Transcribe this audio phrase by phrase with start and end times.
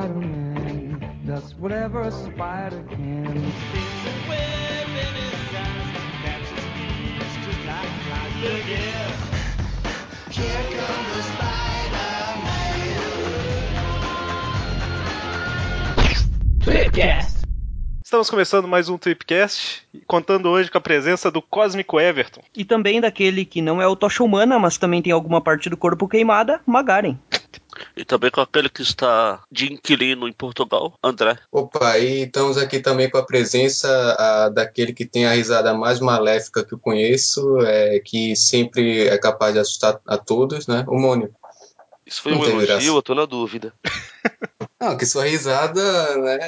[0.00, 3.34] Spider-Man does whatever a spider can.
[18.02, 22.40] Estamos começando mais um Tripcast, contando hoje com a presença do Cósmico Everton.
[22.56, 25.76] E também daquele que não é o tocha humana, mas também tem alguma parte do
[25.76, 27.18] corpo queimada, Magaren.
[27.96, 31.38] E também com aquele que está de inquilino em Portugal, André.
[31.50, 36.00] Opa, e estamos aqui também com a presença a, daquele que tem a risada mais
[36.00, 40.84] maléfica que eu conheço, é, que sempre é capaz de assustar a todos, né?
[40.88, 41.34] O Mônio.
[42.06, 42.86] Isso foi Não um elogio, graça.
[42.86, 43.72] eu tô na dúvida.
[44.80, 46.38] Não, que sua risada, né?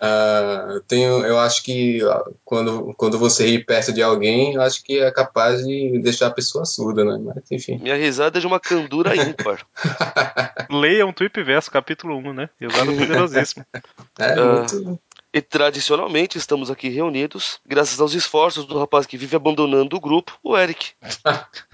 [0.00, 2.00] ah, tenho, eu acho que
[2.44, 6.32] quando, quando você ri perto de alguém, eu acho que é capaz de deixar a
[6.32, 7.16] pessoa surda, né?
[7.22, 7.78] Mas enfim.
[7.78, 9.64] Minha risada é de uma candura ímpar.
[10.68, 12.50] Leiam Trip Verso, capítulo 1, né?
[12.60, 13.66] Risada poderosíssima.
[14.18, 14.44] É Ah.
[14.44, 14.98] muito.
[15.32, 20.36] E tradicionalmente estamos aqui reunidos graças aos esforços do rapaz que vive abandonando o grupo,
[20.42, 20.92] o Eric.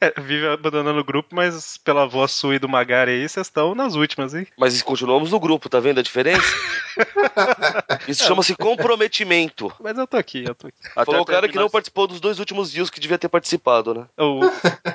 [0.00, 3.74] É, vive abandonando o grupo, mas pela voz sua e do Magari aí, vocês estão
[3.74, 4.46] nas últimas, hein?
[4.56, 6.42] Mas continuamos no grupo, tá vendo a diferença?
[8.06, 9.72] Isso chama-se comprometimento.
[9.80, 10.76] Mas eu tô aqui, eu tô aqui.
[10.94, 13.94] Falou o cara que não terminar- participou dos dois últimos dias que devia ter participado,
[13.94, 14.06] né?
[14.18, 14.44] O-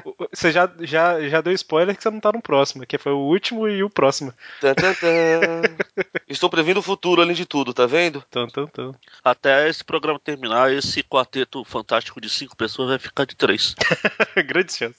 [0.06, 3.12] o- você já, já, já deu spoiler que você não tá no próximo, que foi
[3.12, 4.34] o último e o próximo.
[4.62, 5.62] Tan, tan, tan.
[6.30, 8.24] Estou prevendo o futuro além de tudo, tá vendo?
[8.32, 8.48] Tum.
[9.24, 13.76] Até esse programa terminar, esse quarteto fantástico de cinco pessoas vai ficar de três.
[14.46, 14.96] Grande chance.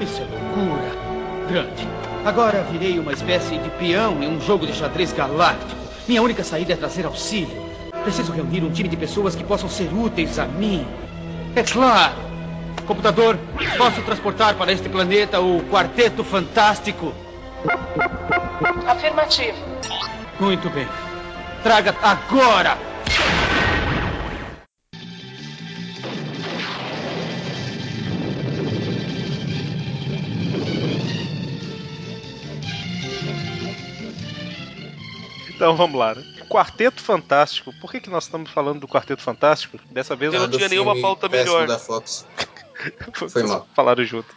[0.00, 1.48] Isso é loucura.
[1.48, 1.88] Grande.
[2.24, 5.80] Agora virei uma espécie de peão em um jogo de xadrez galáctico.
[6.08, 7.64] Minha única saída é trazer auxílio.
[8.02, 10.86] Preciso reunir um time de pessoas que possam ser úteis a mim.
[11.54, 12.14] É claro.
[12.86, 13.38] Computador,
[13.78, 17.14] posso transportar para este planeta o Quarteto Fantástico?
[18.86, 19.56] Afirmativo.
[20.38, 20.86] Muito bem.
[21.62, 22.93] Traga agora!
[35.64, 36.14] Então vamos lá.
[36.14, 36.22] né?
[36.46, 37.72] Quarteto Fantástico.
[37.80, 39.78] Por que, que nós estamos falando do Quarteto Fantástico?
[39.90, 41.66] Dessa vez Eu não tinha nenhuma filme pauta melhor.
[41.66, 42.26] da Fox.
[43.30, 43.66] foi mal.
[43.74, 44.28] falaram junto.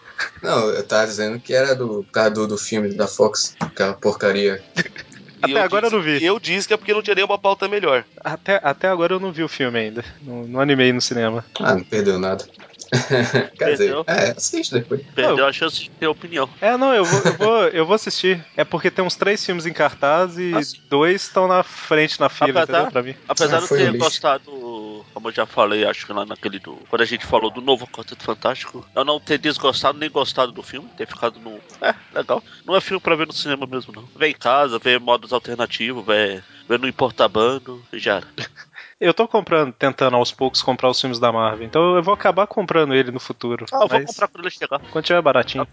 [0.41, 4.63] Não, eu tava dizendo que era do do, do filme da Fox, aquela porcaria.
[5.41, 6.25] Até agora eu não disse- vi.
[6.25, 8.03] Eu disse que é porque não tinha nenhuma pauta melhor.
[8.23, 10.03] Até, até agora eu não vi o filme ainda.
[10.21, 11.45] Não, não animei no cinema.
[11.59, 12.43] Ah, não perdeu nada.
[13.57, 14.03] Quer dizer, Perdeu?
[14.07, 15.01] é, assiste depois.
[15.13, 16.49] Perdeu a chance de ter opinião.
[16.61, 18.45] É, não, eu vou, eu vou, eu vou assistir.
[18.55, 20.77] É porque tem uns três filmes em cartaz e Ah, sim.
[20.89, 22.91] dois estão na frente na fila, Apesar- entendeu?
[22.91, 23.15] Pra mim.
[23.27, 24.05] Apesar Ah, de eu foi ter um lixo.
[24.05, 26.83] gostado, como eu já falei, acho que lá naquele do.
[26.87, 30.63] Quando a gente falou do novo Quarteto Fantástico, eu não ter desgostado nem gostado do
[30.63, 31.61] filme, ter ficado no.
[31.83, 32.43] É, legal.
[32.65, 34.09] Não é filme pra ver no cinema mesmo, não.
[34.15, 38.27] Vem em casa, vê modos alternativos, vê, vê no Importabando e já era.
[38.99, 41.65] Eu tô comprando, tentando aos poucos comprar os filmes da Marvel.
[41.67, 43.65] Então eu vou acabar comprando ele no futuro.
[43.71, 44.79] Ah, eu vou comprar quando ele chegar.
[44.91, 45.67] quando tiver baratinho.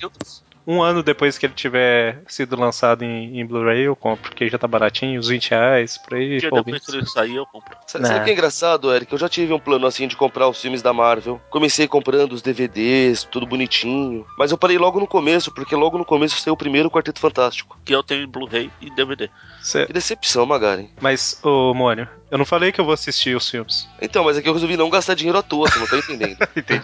[0.67, 4.57] Um ano depois que ele tiver sido lançado em, em Blu-ray, eu compro, porque já
[4.59, 6.37] tá baratinho, uns 20 reais, por aí.
[6.37, 7.77] Um dia pô, depois que ele sair, eu compro.
[7.87, 8.09] Sa- Né.
[8.09, 9.12] Sabe o que é engraçado, Eric?
[9.12, 11.39] Eu já tive um plano assim de comprar os filmes da Marvel.
[11.51, 14.27] Comecei comprando os DVDs, tudo bonitinho.
[14.39, 17.79] Mas eu parei logo no começo, porque logo no começo saiu o primeiro Quarteto Fantástico.
[17.85, 19.29] Que eu tenho em Blu-ray e DVD.
[19.62, 20.89] cê- Que decepção, Magaren.
[20.99, 23.89] Mas, ô Mônio, eu não falei que eu vou assistir os filmes.
[24.03, 26.37] Então, mas é que eu resolvi não gastar dinheiro à toa, você não tá entendendo.
[26.56, 26.83] Entendi.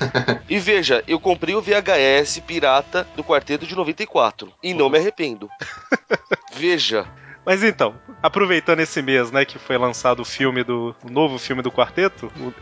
[0.48, 4.52] E veja, eu comprei o VHS pirata do Quarteto de 94.
[4.62, 5.50] E não me arrependo.
[6.54, 7.04] Veja,
[7.44, 10.94] Mas então, aproveitando esse mês, né, que foi lançado o filme do.
[11.02, 12.54] o novo filme do quarteto, o,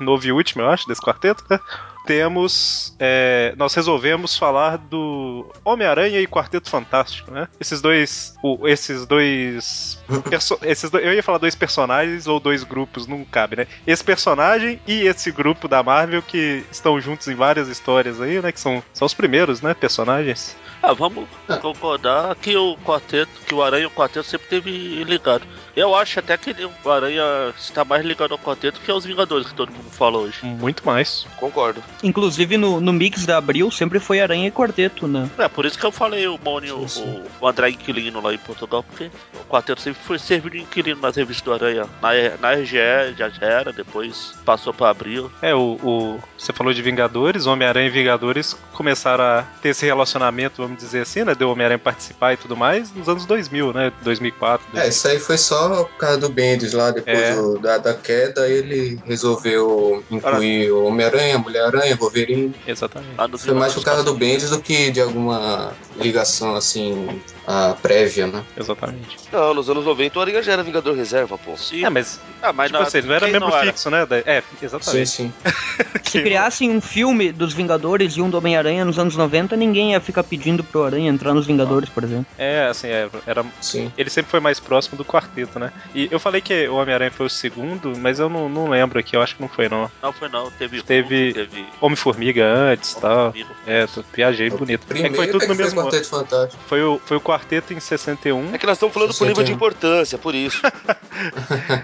[0.00, 1.60] o novo e último, eu acho, desse quarteto, né?
[2.10, 2.94] Temos.
[2.98, 7.46] é, nós resolvemos falar do Homem-Aranha e Quarteto Fantástico, né?
[7.60, 8.34] Esses dois.
[8.42, 9.98] o- esses dois.
[10.28, 13.66] perso- esses dois- eu ia falar dois personagens ou dois grupos, não cabe, né?
[13.86, 18.50] Esse personagem e esse grupo da Marvel que estão juntos em várias histórias aí, né?
[18.50, 19.72] Que são, são os primeiros, né?
[19.72, 20.56] Personagens.
[20.82, 21.58] Ah, vamos Ah.
[21.58, 25.44] concordar que o quarteto, que o Aranha e o quarteto sempre teve ligado.
[25.76, 26.54] Eu acho até que
[26.84, 27.22] o Aranha
[27.56, 30.38] está mais ligado ao quarteto que aos Vingadores, que todo mundo fala hoje.
[30.42, 31.26] Muito mais.
[31.38, 31.82] concordo.
[32.02, 35.28] Inclusive no, no mix da Abril sempre foi Aranha e Quarteto, né?
[35.38, 38.82] É, por isso que eu falei o Mônio, o, o André Inquilino lá em Portugal,
[38.82, 41.84] porque o quarteto sempre foi servido de inquilino nas revistas do Aranha.
[42.00, 42.10] Na,
[42.40, 42.76] na RGE
[43.16, 45.30] já era, depois passou pra Abril.
[45.42, 50.62] É, o, o- Você falou de Vingadores, Homem-Aranha e Vingadores começaram a ter esse relacionamento,
[50.62, 51.34] vamos dizer assim, né?
[51.34, 53.92] Deu Homem-Aranha participar e tudo mais, nos anos 2000, né?
[54.02, 54.66] 2004.
[54.78, 57.34] É, isso aí foi só por causa do Bendis lá, depois É.
[57.34, 62.54] do- da, da queda, ele resolveu incluir o Homem-Aranha, Mulher-Aranha, Homem-Aranha, Wolverine.
[62.66, 63.16] Exatamente.
[63.30, 67.74] Nos Foi mais por causa do Vingadores Bendis do que de alguma ligação, assim, a
[67.80, 68.44] prévia, né?
[68.56, 69.16] Exatamente.
[69.32, 71.56] Não, nos anos 90 o Aranha já era Vingador Reserva, pô.
[71.56, 71.84] Sim.
[71.84, 74.06] É, mas, Ah, mas tipo na- assim, não era membro fixo, né?
[74.26, 75.08] É, Sim, exatamente.
[75.10, 75.32] sim.
[76.04, 80.00] Se criassem um filme dos Vingadores e um do Homem-Aranha nos anos 90, ninguém ia
[80.00, 82.26] ficar pedindo pro Aranha entrar nos Vingadores, por exemplo.
[82.36, 83.92] É, assim, é, era sim.
[83.96, 85.72] ele sempre foi mais próximo do quarteto, né?
[85.94, 89.14] E eu falei que o Homem-Aranha foi o segundo, mas eu não, não lembro aqui,
[89.16, 89.88] eu acho que não foi, não.
[90.02, 93.32] Não foi não, teve Teve- Hulk, teve Homem-Formiga antes e tal.
[93.66, 94.82] É, tô- viajei bonito.
[94.84, 95.80] É Primeiro que foi tudo no mesmo.
[95.82, 96.62] Quarteto Fantástico.
[96.66, 98.54] Foi o, foi o quarteto em 61.
[98.54, 99.54] É que nós estamos falando por nível de 61.
[99.56, 100.60] importância, por isso.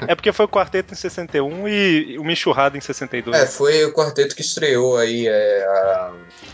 [0.08, 3.36] É porque foi o quarteto em 61 e uma enxurrada em 62.
[3.36, 6.12] É, foi o quarteto que estreou aí é, a,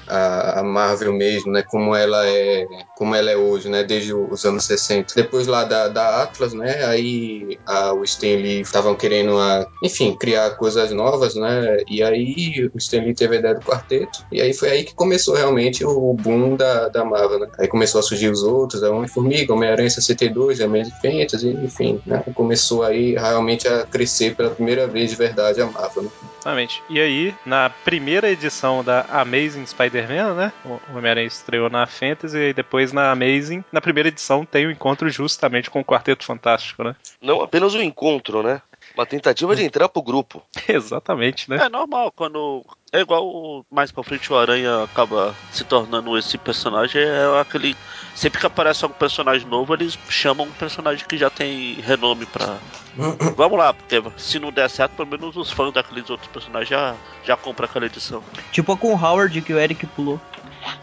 [0.09, 1.63] a, a Marvel mesmo, né?
[1.63, 2.65] Como ela é,
[2.97, 3.85] como ela é hoje, né?
[3.85, 5.15] Desde os anos 60.
[5.15, 6.85] Depois lá da, da Atlas, né?
[6.87, 11.77] Aí a, o Stan Lee estavam querendo, a, enfim, criar coisas novas, né?
[11.89, 14.25] E aí o Stan Lee teve a ideia do quarteto.
[14.31, 17.49] E aí foi aí que começou realmente o boom da, da Marvel, né?
[17.59, 22.23] Aí começou a surgir os outros, a Homem-Formiga, Homem-Aranha 62, Amazing Fantasy, enfim, né?
[22.35, 26.11] Começou aí realmente a crescer pela primeira vez de verdade a Marvel, né?
[26.43, 26.83] Exatamente.
[26.91, 30.53] E aí, na primeira edição da Amazing Spider-Man, né?
[30.65, 33.65] O Homem-Aranha estreou na Fantasy e depois na Amazing.
[33.71, 36.97] Na primeira edição tem o encontro justamente com o Quarteto Fantástico, né?
[37.21, 38.61] Não apenas um encontro, né?
[38.95, 40.43] Uma tentativa de entrar pro grupo.
[40.69, 41.57] Exatamente, né?
[41.65, 42.65] É normal, quando.
[42.93, 47.01] É igual o- mais pra frente o Aranha acaba se tornando esse personagem.
[47.03, 47.75] É aquele.
[48.15, 52.59] Sempre que aparece algum personagem novo, eles chamam um personagem que já tem renome pra.
[53.37, 56.95] Vamos lá, porque se não der certo, pelo menos os fãs daqueles outros personagens já,
[57.25, 58.23] já compram aquela edição.
[58.53, 60.21] Tipo a com o Howard que o Eric pulou.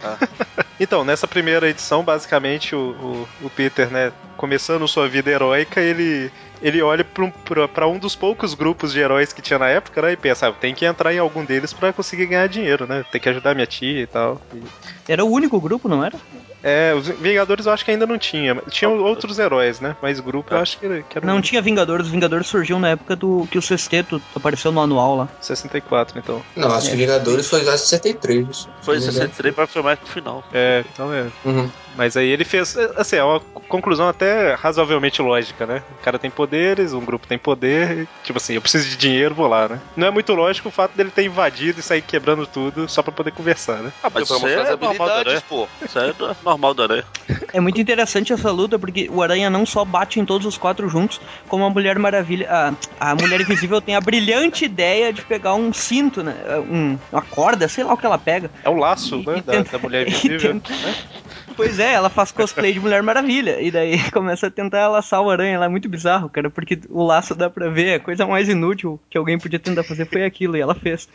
[0.82, 2.92] Então, nessa primeira edição, basicamente, o,
[3.42, 8.16] o, o Peter, né, começando sua vida heróica, ele, ele olha pra um, um dos
[8.16, 11.14] poucos grupos de heróis que tinha na época, né, e pensa, ah, tem que entrar
[11.14, 14.42] em algum deles pra conseguir ganhar dinheiro, né, tem que ajudar minha tia e tal.
[14.54, 14.62] E-
[15.08, 16.18] Era o único grupo, não era?
[16.62, 20.54] é, os Vingadores eu acho que ainda não tinha, tinham outros heróis, né, mas grupo
[20.54, 23.16] eu acho que era, que era Não um tinha Vingadores, os Vingadores surgiu na época
[23.16, 25.30] do que o Sexteto apareceu no anual lá.
[25.40, 26.42] 64, então.
[26.56, 28.68] Não, acho que Vingadores foi já em 63.
[28.82, 29.34] Foi em Se não me engano.
[29.34, 30.44] 63, mas foi mais pro final.
[30.52, 31.28] É, então é.
[31.46, 31.70] Uhum.
[32.00, 35.84] Mas aí ele fez, assim, é uma conclusão até razoavelmente lógica, né?
[36.00, 39.48] O cara tem poderes, um grupo tem poder, tipo assim, eu preciso de dinheiro, vou
[39.48, 39.81] lá, né?
[39.98, 43.12] Não é muito lógico o fato dele ter invadido e sair quebrando tudo só pra
[43.12, 43.92] poder conversar, né?
[44.01, 45.44] Ah, mas isso é normal Aranha.
[45.50, 45.68] pô.
[45.84, 47.04] Isso é do- normal da Aranha.
[47.51, 50.88] É muito interessante essa luta, porque o Aranha não só bate em todos os quatro
[50.88, 52.48] juntos, como a Mulher Maravilha.
[53.00, 56.36] A, a Mulher Invisível tem a brilhante ideia de pegar um cinto, né?
[56.69, 58.52] Um, uma corda, sei lá o que ela pega.
[58.63, 59.38] É o laço, E- né?
[59.38, 60.54] e Da, tenta- da mulher e invisível.
[60.54, 60.95] tenta- né?
[61.56, 63.62] Pois é, ela faz cosplay de Mulher Maravilha.
[63.62, 65.66] E daí começa a tentar laçar o Aranha lá.
[65.66, 67.96] É muito bizarro, cara, porque o laço dá pra ver.
[67.96, 71.07] A coisa mais inútil que alguém podia tentar fazer foi aquilo, e ela fez.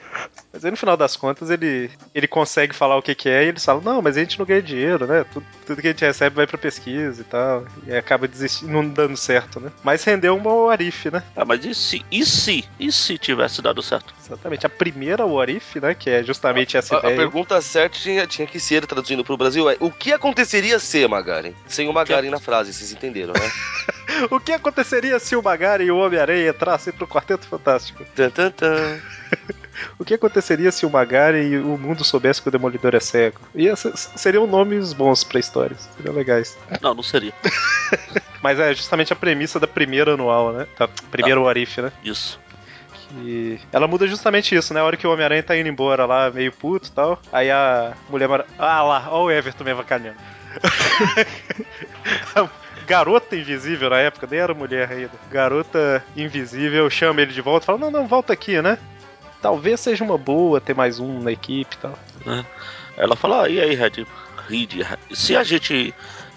[0.52, 3.48] Mas aí no final das contas ele, ele consegue falar o que, que é e
[3.48, 5.24] eles falam, não, mas a gente não ganha dinheiro, né?
[5.32, 7.64] Tudo, tudo que a gente recebe vai pra pesquisa e tal.
[7.86, 9.70] E aí acaba desistindo, não dando certo, né?
[9.82, 11.22] Mas rendeu uma Warif, né?
[11.36, 12.04] Ah, mas e se?
[12.10, 12.64] E se?
[12.78, 14.14] E se tivesse dado certo?
[14.24, 14.66] Exatamente.
[14.66, 15.94] A primeira Warif, né?
[15.94, 17.16] Que é justamente essa A, a ideia.
[17.16, 21.52] pergunta certa tinha, tinha que ser, traduzindo pro Brasil, é o que aconteceria se, Magaren?
[21.66, 23.50] Sem o Magaren na frase, vocês entenderam, né?
[24.30, 28.04] O que aconteceria se o Magari e o Homem-Aranha entrassem pro Quarteto Fantástico?
[28.14, 29.00] tan, tan, tan.
[29.98, 33.40] O que aconteceria se o Magari e o mundo soubesse que o Demolidor é cego?
[33.54, 36.56] E esses seriam nomes bons pra histórias, seriam legais.
[36.80, 37.32] Não, não seria.
[38.40, 40.66] Mas é justamente a premissa da primeira anual, né?
[40.78, 41.90] Da primeira Warif, né?
[42.04, 42.38] Isso.
[43.14, 44.80] Que ela muda justamente isso, né?
[44.80, 47.20] A hora que o Homem-Aranha tá indo embora lá, meio puto e tal.
[47.32, 48.46] Aí a mulher mara...
[48.58, 50.18] Ah lá, ó o Everton me avacalhando.
[52.86, 55.12] Garota invisível na época, nem era mulher ainda.
[55.30, 58.78] Garota invisível chama ele de volta e fala: Não, não, volta aqui, né?
[59.40, 61.98] Talvez seja uma boa ter mais um na equipe e tal.
[62.96, 64.06] Ela fala, ah, e aí, Red?
[64.48, 65.94] Reed, se a gente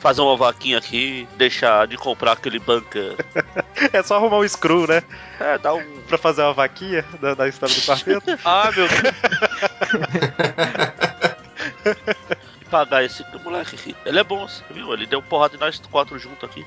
[0.08, 3.14] fazer uma vaquinha aqui, deixar de comprar aquele bunker,
[3.92, 5.04] É só arrumar um screw, né?
[5.38, 6.02] é, dá um.
[6.08, 8.40] Pra fazer uma vaquinha da, da história do quarteto.
[8.46, 9.02] Ah, meu Deus.
[12.62, 13.96] E pagar esse moleque aqui.
[14.06, 14.94] Ele é bom, você viu?
[14.94, 16.66] Ele deu porrada em nós quatro juntos aqui.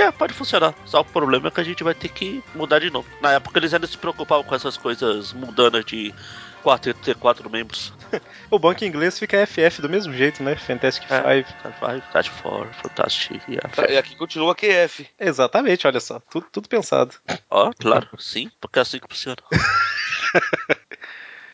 [0.00, 0.74] É, pode funcionar.
[0.84, 3.06] Só o problema é que a gente vai ter que mudar de novo.
[3.20, 6.14] Na época eles ainda se preocupavam com essas coisas mundanas de
[6.62, 7.92] quarteto ter quatro membros.
[8.50, 10.56] o banco em inglês fica FF do mesmo jeito, né?
[10.56, 11.22] Fantastic É.
[11.22, 11.46] Five.
[11.78, 13.40] Five, Touch Four, Fantastic.
[13.48, 13.68] yeah.
[13.92, 15.08] E aqui continua QF.
[15.18, 16.20] Exatamente, olha só.
[16.30, 17.14] Tudo, tudo pensado.
[17.48, 19.36] Ó, claro, sim, porque é assim que funciona.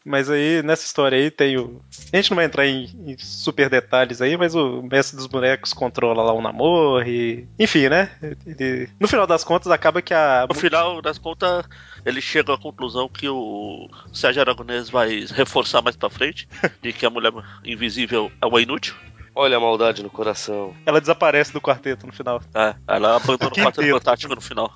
[0.06, 1.82] Mas aí, nessa história aí, tem o.
[2.12, 5.74] A gente não vai entrar em, em super detalhes aí, mas o mestre dos bonecos
[5.74, 7.48] controla lá o namoro e.
[7.58, 8.08] Enfim, né?
[8.46, 8.88] Ele...
[9.00, 10.46] No final das contas, acaba que a.
[10.48, 11.66] No final das contas,
[12.04, 16.48] ele chega à conclusão que o Sérgio Aragonês vai reforçar mais pra frente
[16.80, 17.32] de que a mulher
[17.64, 18.94] invisível é uma inútil.
[19.38, 20.74] Olha a maldade no coração.
[20.86, 22.40] Ela desaparece do quarteto no final.
[22.54, 23.54] É, ela abandona o.
[23.54, 24.72] Quarteto Fantástico no final.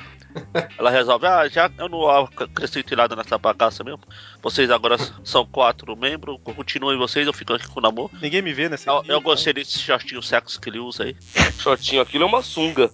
[0.78, 4.00] Ela resolve, ah, já eu não acrescento nada nessa bagaça mesmo.
[4.42, 8.10] Vocês agora são quatro membros, continuem vocês, eu fico aqui com o namoro.
[8.20, 11.16] Ninguém me vê nesse Eu, aqui, eu gostei desse shortinho sexo que ele usa aí.
[11.58, 12.90] Shortinho, aquilo é uma sunga.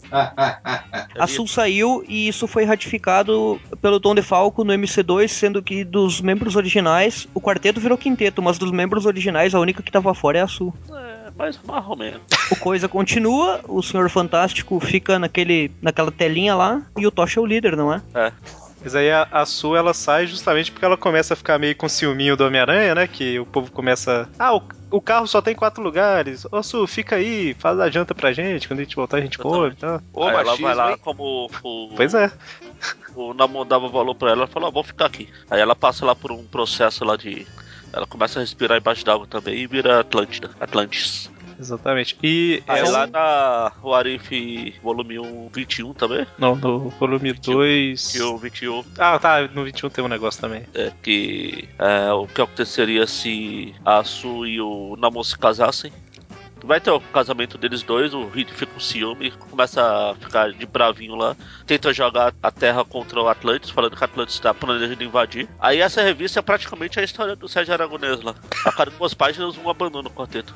[1.18, 6.20] A Sul saiu e isso foi ratificado pelo Tom DeFalco no MC2, sendo que dos
[6.20, 10.38] membros originais, o quarteto virou quinteto, mas dos membros originais, a única que tava fora
[10.38, 10.74] é a Sul.
[10.90, 11.05] É,
[11.36, 12.20] mas mais ou menos.
[12.50, 17.42] O Coisa continua, o Senhor Fantástico fica naquele, naquela telinha lá, e o Tocha é
[17.42, 18.02] o líder, não é?
[18.82, 21.88] Mas aí a, a Su ela sai justamente porque ela começa a ficar meio com
[21.88, 23.08] ciúminho do Homem-Aranha, né?
[23.08, 24.28] Que o povo começa.
[24.38, 24.62] Ah, o,
[24.92, 26.46] o carro só tem quatro lugares.
[26.52, 28.68] Ô Su, fica aí, faz a janta pra gente.
[28.68, 30.00] Quando a gente voltar, a gente come e tal.
[30.12, 30.98] Ô, aí ela machismo, vai lá hein?
[31.02, 32.30] como o, Pois é.
[33.16, 35.28] o namoro dava valor pra ela, ela falou, ah, vou ficar aqui.
[35.50, 37.44] Aí ela passa lá por um processo lá de.
[37.92, 40.50] Ela começa a respirar embaixo d'água também e vira Atlântida.
[40.60, 41.30] Atlantis.
[41.58, 42.18] Exatamente.
[42.22, 46.26] E Aí essa- lá na o Arif volume 1, 21 também.
[46.38, 48.12] Não, no volume 2.
[48.12, 48.84] 21, 21.
[48.98, 49.48] Ah, tá.
[49.54, 50.64] No 21 tem um negócio também.
[50.74, 55.90] É, que é, o que aconteceria se a Su e o Namor se casassem.
[56.64, 60.66] Vai ter o casamento deles dois, o Reed fica com ciúme, começa a ficar de
[60.66, 61.36] bravinho lá,
[61.66, 65.48] tenta jogar a Terra contra o Atlantis, falando que o Atlantis está planejando invadir.
[65.60, 68.34] Aí essa revista é praticamente a história do Sérgio Aragonês lá.
[68.64, 70.54] A cada duas páginas um abandona o quarteto.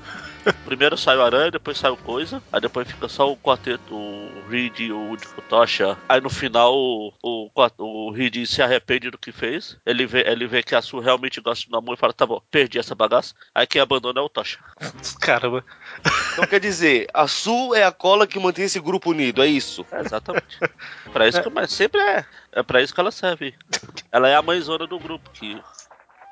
[0.65, 4.49] Primeiro sai o Aranha, depois sai o Coisa, aí depois fica só o quarteto, o
[4.49, 5.97] Reed, o, o Tocha.
[6.09, 9.77] Aí no final o, o, o Reed se arrepende do que fez.
[9.85, 12.41] Ele vê, ele vê que a Su realmente gosta do namoro e fala: tá bom,
[12.51, 13.35] perdi essa bagaça.
[13.55, 14.59] Aí quem abandona é o Tocha.
[15.21, 15.65] Caramba.
[16.33, 19.87] Então quer dizer, a Sul é a cola que mantém esse grupo unido, é isso?
[19.91, 20.59] É, exatamente.
[21.13, 22.25] pra isso que, mas sempre é.
[22.53, 23.55] É pra isso que ela serve.
[24.11, 25.61] Ela é a mãezona do grupo, que.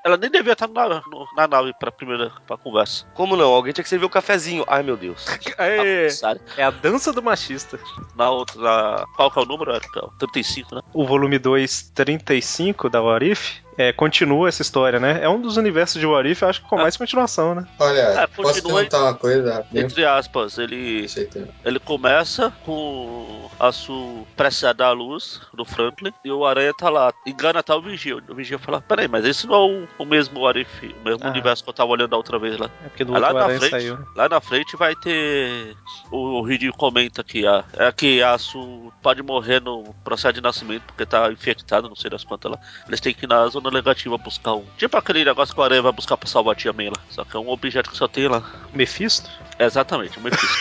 [0.09, 3.05] Ela nem devia estar na, no- na nave pra primeira pra conversa.
[3.15, 3.53] Como não?
[3.53, 4.65] Alguém tinha que servir o cafezinho.
[4.67, 5.27] Ai, meu Deus.
[5.59, 6.09] É,
[6.57, 7.79] é a dança do machista.
[8.17, 8.61] Na outra.
[8.61, 9.73] Na, qual que é o número?
[9.77, 10.81] Acho que é o 35, né?
[10.95, 15.21] O volume 2, 35 da Warif, é, continua essa história, né?
[15.23, 17.65] É um dos universos de Warif, eu acho que com mais continuação, né?
[17.79, 19.65] Olha, É, posso perguntar uma coisa?
[19.73, 21.07] Entre aspas, ele.
[21.65, 26.73] Ele começa com a Su prestes a dar a luz do Franklin e o Aranha
[26.77, 28.17] tá lá, engana até o Vigia.
[28.29, 30.69] O Vigia fala: Peraí, mas esse não é o, o mesmo Arif,
[31.01, 31.31] o mesmo Ah.
[31.31, 32.69] universo que eu tava olhando da outra vez lá.
[32.85, 33.97] É porque do Aí lá na Aranha frente, saiu.
[33.99, 34.05] né?
[34.17, 35.77] lá na frente vai ter.
[36.11, 40.41] O, o Reed comenta que a, é que a Su pode morrer no processo de
[40.41, 42.59] nascimento porque tá infectada, não sei das quantas lá.
[42.89, 44.65] Eles têm que ir na zona negativa buscar um.
[44.77, 46.97] Tipo aquele negócio que o Aranha vai buscar pra salvar a tia May lá.
[47.11, 48.43] Só que é um objeto que só tem lá.
[48.73, 49.29] Mephisto?
[49.59, 50.57] É exatamente, o Mephisto.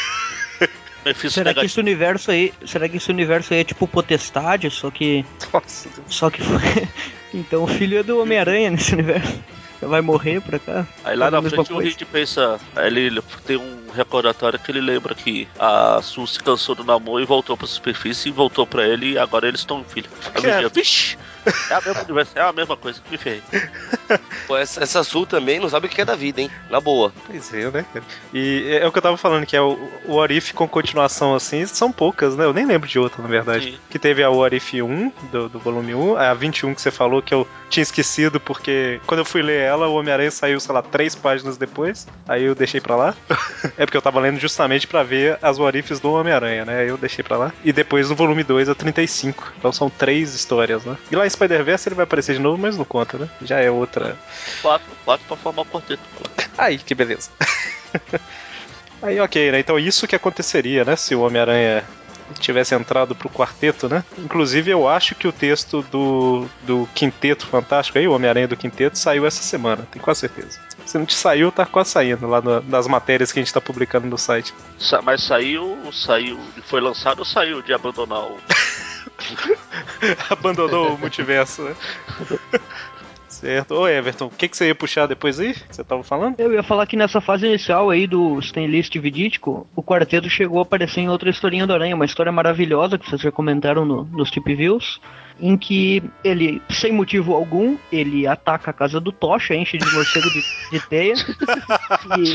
[1.06, 1.66] Mephisto Será que negativo.
[1.66, 5.24] esse universo aí, será que esse universo aí é tipo potestade, só que
[5.54, 5.90] Nossa.
[6.08, 6.60] só que foi
[7.34, 9.40] então o filho é do Homem-Aranha nesse universo.
[9.82, 10.86] Vai morrer por cá.
[11.04, 11.78] Aí lá na frente o.
[11.78, 16.84] Reed pensa, ele tem um recordatório que ele lembra que a Su se cansou do
[16.84, 20.10] namoro e voltou pra superfície e voltou pra ele e agora eles estão um filho.
[20.44, 20.68] É?
[20.70, 21.18] Vixe!
[21.70, 23.42] É a mesma universo, é a mesma coisa, me ferrei.
[24.46, 26.52] Pô, essa, essa Sul também não sabe o que é da vida, hein?
[26.70, 27.14] Na boa.
[27.26, 28.06] Pois é, né, cara?
[28.34, 31.66] E é o que eu tava falando, que é o, o Orif com continuação assim,
[31.66, 32.44] são poucas, né?
[32.44, 33.72] Eu nem lembro de outra, na verdade.
[33.72, 33.78] Sim.
[33.90, 37.34] Que teve a Orif 1, do, do volume 1, a 21 que você falou, que
[37.34, 41.16] eu tinha esquecido, porque quando eu fui ler ela, o Homem-Aranha saiu, sei lá, três
[41.16, 43.16] páginas depois, aí eu deixei pra lá.
[43.78, 46.80] é porque eu tava lendo justamente pra ver as Orifes do Homem-Aranha, né?
[46.80, 47.54] Aí eu deixei pra lá.
[47.64, 49.54] E depois no volume 2, a 35.
[49.58, 50.98] Então são três histórias, né?
[51.12, 53.30] E lá em Spider-Verse ele vai aparecer de novo, mas não conta, né?
[53.42, 54.18] Já é outra.
[54.62, 56.02] Quatro, quatro pra formar o quarteto.
[56.58, 57.30] Aí, que beleza.
[59.02, 59.60] Aí, ok, né?
[59.60, 60.96] Então isso que aconteceria, né?
[60.96, 61.84] Se o Homem-Aranha
[62.40, 64.04] tivesse entrado pro quarteto, né?
[64.18, 68.98] Inclusive, eu acho que o texto do, do Quinteto Fantástico aí, o Homem-Aranha do Quinteto,
[68.98, 70.60] saiu essa semana, tenho quase certeza.
[70.86, 73.60] Se não te saiu, tá quase saindo lá no- nas matérias que a gente tá
[73.60, 74.54] publicando no site.
[75.04, 78.38] Mas saiu, saiu, foi lançado ou saiu de abandonar o.
[80.30, 81.76] Abandonou o multiverso, né?
[83.40, 83.76] Certo.
[83.76, 85.54] Ô, Everton, o que, que você ia puxar depois aí?
[85.54, 86.40] Que você tava falando?
[86.40, 90.64] Eu ia falar que nessa fase inicial aí do Stanlist Vidítico, o quarteto chegou a
[90.64, 94.32] aparecer em outra historinha do Aranha, uma história maravilhosa que vocês já comentaram no- nos
[94.32, 95.00] Tip Views,
[95.40, 100.30] em que ele, sem motivo algum, ele ataca a casa do Tocha, enche de morcego
[100.30, 100.42] de,
[100.72, 101.14] de teia,
[102.18, 102.34] e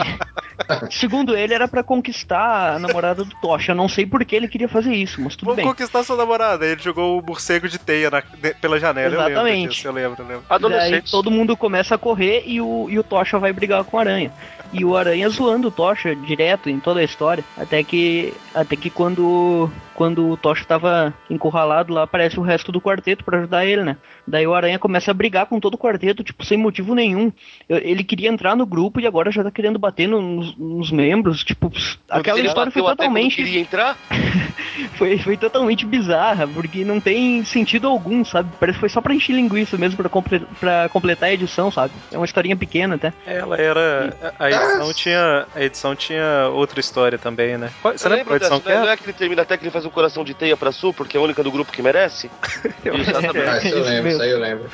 [0.90, 3.74] Segundo ele, era pra conquistar a namorada do Tocha.
[3.74, 5.66] Não sei por que ele queria fazer isso, mas tudo Vamos bem.
[5.66, 6.64] conquistar sua namorada.
[6.66, 9.14] Ele jogou o morcego de teia na- de- pela janela.
[9.14, 9.70] Eu lembro Exatamente.
[9.74, 10.44] disso, eu lembro, eu lembro.
[10.48, 11.10] Daí Adolescentes.
[11.10, 14.30] todo mundo começa a correr e o, e o Tocha vai brigar com o Aranha.
[14.72, 17.44] E o Aranha zoando o Tocha direto em toda a história.
[17.58, 19.70] Até que até que quando
[20.02, 23.96] quando o Tocha tava encurralado lá, aparece o resto do quarteto pra ajudar ele, né?
[24.26, 27.30] Daí o Aranha começa a brigar com todo o quarteto, tipo, sem motivo nenhum.
[27.68, 31.44] Ele queria entrar no grupo e agora já tá querendo bater no- nos, nos membros,
[31.44, 31.70] tipo,
[32.10, 33.96] aquela Ele história foi totalmente queria entrar?
[34.98, 38.50] foi, foi totalmente bizarra, porque não tem sentido algum, sabe?
[38.58, 41.92] Parece que foi só pra encher linguiça mesmo, pra, comple pra completar a edição, sabe?
[42.10, 43.12] É uma historinha pequena até.
[43.24, 44.16] Ela era.
[44.38, 45.46] A a edição tinha.
[45.54, 47.70] A edição tinha outra história também, né?
[47.80, 48.80] Qual- Você lembra lembro edição dessa, que né?
[48.82, 48.92] Não é?
[48.94, 51.16] é que ele termina até que ele faz um coração de teia pra Sul, porque
[51.16, 52.30] é a única do grupo que merece?
[52.84, 53.48] Exatamente.
[53.48, 54.08] Ah, isso eu lembro, mesmo.
[54.08, 54.70] isso aí eu lembro.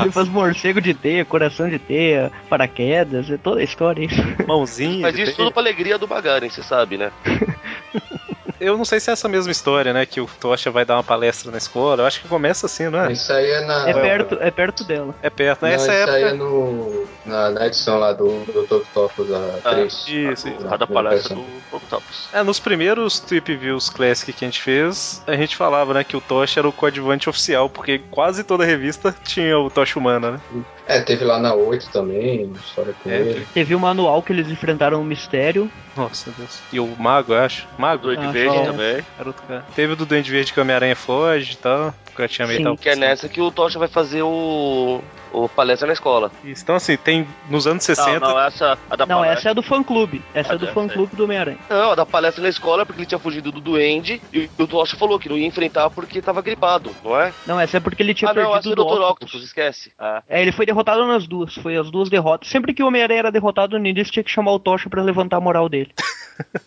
[0.00, 4.22] Ele faz morcego de teia, coração de teia, paraquedas, é toda a história isso.
[4.46, 5.02] Mãozinha.
[5.02, 5.36] Mas isso teia.
[5.36, 7.12] tudo pra alegria do Magaren, você sabe, né?
[8.64, 10.06] Eu não sei se é essa mesma história, né?
[10.06, 12.02] Que o Tocha vai dar uma palestra na escola.
[12.02, 13.12] Eu acho que começa assim, não é?
[13.12, 13.88] Isso aí é na.
[13.88, 15.14] É perto, é perto dela.
[15.22, 15.76] É perto, Não, né?
[15.76, 16.16] isso Essa época.
[16.16, 18.74] aí é no, na, na edição lá do Dr.
[18.76, 19.92] Octopus, a Ah, 3.
[19.92, 20.48] Isso, isso.
[20.70, 22.28] A da palestra do Octopus.
[22.32, 26.16] É, nos primeiros Trip Views Classic que a gente fez, a gente falava, né, que
[26.16, 30.40] o Tocha era o coadjuvante oficial, porque quase toda revista tinha o Tocha humana, né?
[30.86, 33.46] É, teve lá na 8 também, história com É, ele.
[33.54, 35.70] Teve o manual que eles enfrentaram o mistério.
[35.96, 36.60] Nossa Deus.
[36.72, 37.66] E o Mago, eu acho.
[37.78, 38.02] Mago?
[38.02, 39.04] Duende Ah, Verde também.
[39.18, 39.64] Era outro cara.
[39.74, 41.94] Teve o do Duende Verde que o Homem-Aranha foge e tal.
[42.28, 42.76] Tinha Sim, tal.
[42.76, 45.00] Que é nessa que o Tocha vai fazer o,
[45.32, 46.30] o palestra na escola.
[46.44, 48.20] Isso, Então, assim, tem nos anos 60.
[48.20, 49.38] Não, não, essa a da Não, palestra.
[49.40, 50.22] essa é do fã clube.
[50.34, 50.94] Essa Ah, é do deve fã ser.
[50.94, 51.58] clube do Homem-Aranha.
[51.68, 54.96] Não, a da palestra na escola porque ele tinha fugido do duende e o Tocha
[54.96, 57.32] falou que não ia enfrentar porque tava gripado, não é?
[57.46, 58.90] Não, essa é porque ele tinha ah, não, essa é perdido o do Dr.
[59.02, 59.12] Octopus.
[59.24, 59.92] Octopus, esquece.
[59.98, 60.22] Ah.
[60.28, 61.54] É, ele foi derrotado nas duas.
[61.56, 62.48] Foi as duas derrotas.
[62.48, 65.36] Sempre que o Homem-Aranha era derrotado no início, tinha que chamar o Tocha pra levantar
[65.38, 65.92] a moral dele.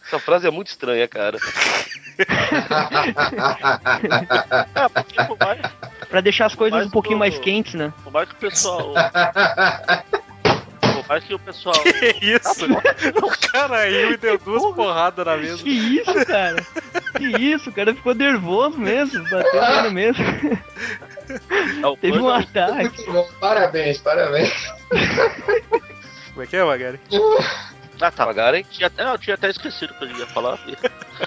[0.06, 1.38] Essa frase é muito estranha, cara.
[4.76, 5.60] É, porque por mais,
[6.10, 7.92] Pra deixar as coisas um pouquinho o- mais quentes, né?
[8.04, 8.94] por mais que o pessoal.
[10.94, 11.76] por mais que o pessoal.
[11.84, 12.66] Que isso?
[13.22, 15.58] o cara riu e deu duas porradas na mesa.
[15.64, 16.66] Que isso, cara?
[17.18, 20.24] Que isso, o cara ficou nervoso mesmo, bateu nele mesmo.
[21.84, 22.84] É o Teve um coisa- ataque.
[22.98, 24.54] Muito bom, parabéns, parabéns.
[26.34, 27.00] Como é que é, Magari?
[28.00, 28.26] Ah, tá.
[28.26, 28.64] Magaren?
[28.70, 30.58] Tinha não, eu tinha até esquecido que eu ia falar.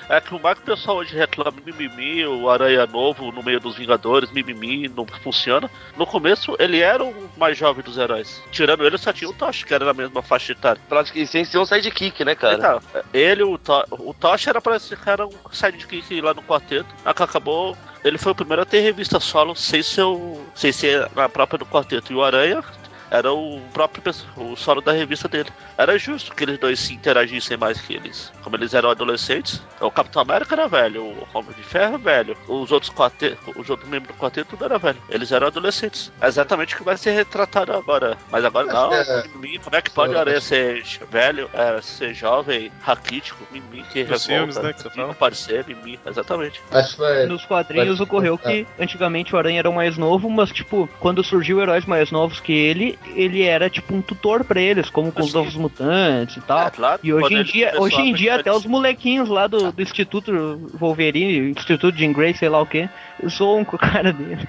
[0.08, 3.58] É que o mais que o pessoal hoje reclama mimimi, o Aranha Novo no meio
[3.60, 5.68] dos Vingadores, mimimi, não funciona.
[5.96, 8.42] No começo, ele era o mais jovem dos heróis.
[8.52, 10.80] Tirando ele, só tinha o Tocha, que era na mesma faixa etária.
[10.88, 12.54] Praticamente sem ser um sidekick, né, cara?
[12.54, 12.80] Então,
[13.12, 16.86] ele, o, to o Tocha era pra esse cara um sidekick lá no quarteto.
[17.04, 17.76] A que acabou.
[18.02, 21.58] Ele foi o primeiro a ter revista solo sem ser, o- sem ser a própria
[21.58, 22.12] do quarteto.
[22.12, 22.62] E o Aranha
[23.10, 24.02] era o próprio
[24.36, 25.50] o solo da revista dele.
[25.76, 28.32] Era justo que eles dois se interagissem mais que eles.
[28.42, 32.36] Como eles eram adolescentes, o Capitão América era velho, o Homem de Ferro era velho,
[32.48, 34.98] os outros quartetos, os outros membros do quarteto tudo era velho.
[35.08, 36.12] Eles eram adolescentes.
[36.20, 38.16] É exatamente o que vai ser retratado agora.
[38.30, 41.50] Mas agora Acho não, é- mimimi, como é que pode o Acho- Aranha ser velho,
[41.52, 45.10] é, ser jovem, raquítico, mimimi, que Nos revolta, filmes, né, que você fala.
[45.12, 46.60] aparecer, mimimi, exatamente.
[46.96, 47.26] Foi.
[47.26, 51.22] Nos quadrinhos Vai- ocorreu que antigamente o Aranha era o mais novo, mas tipo, quando
[51.24, 55.22] surgiu heróis mais novos que ele, ele era tipo um tutor pra eles, como com
[55.22, 56.66] os novos mutantes e tal.
[56.66, 59.82] É, claro, E hoje em dia, hoje em dia até os molequinhos lá do, do
[59.82, 60.32] Instituto
[60.74, 62.88] Wolverine, Instituto Jean Grey, sei lá o que,
[63.28, 64.48] zoam com a cara dele.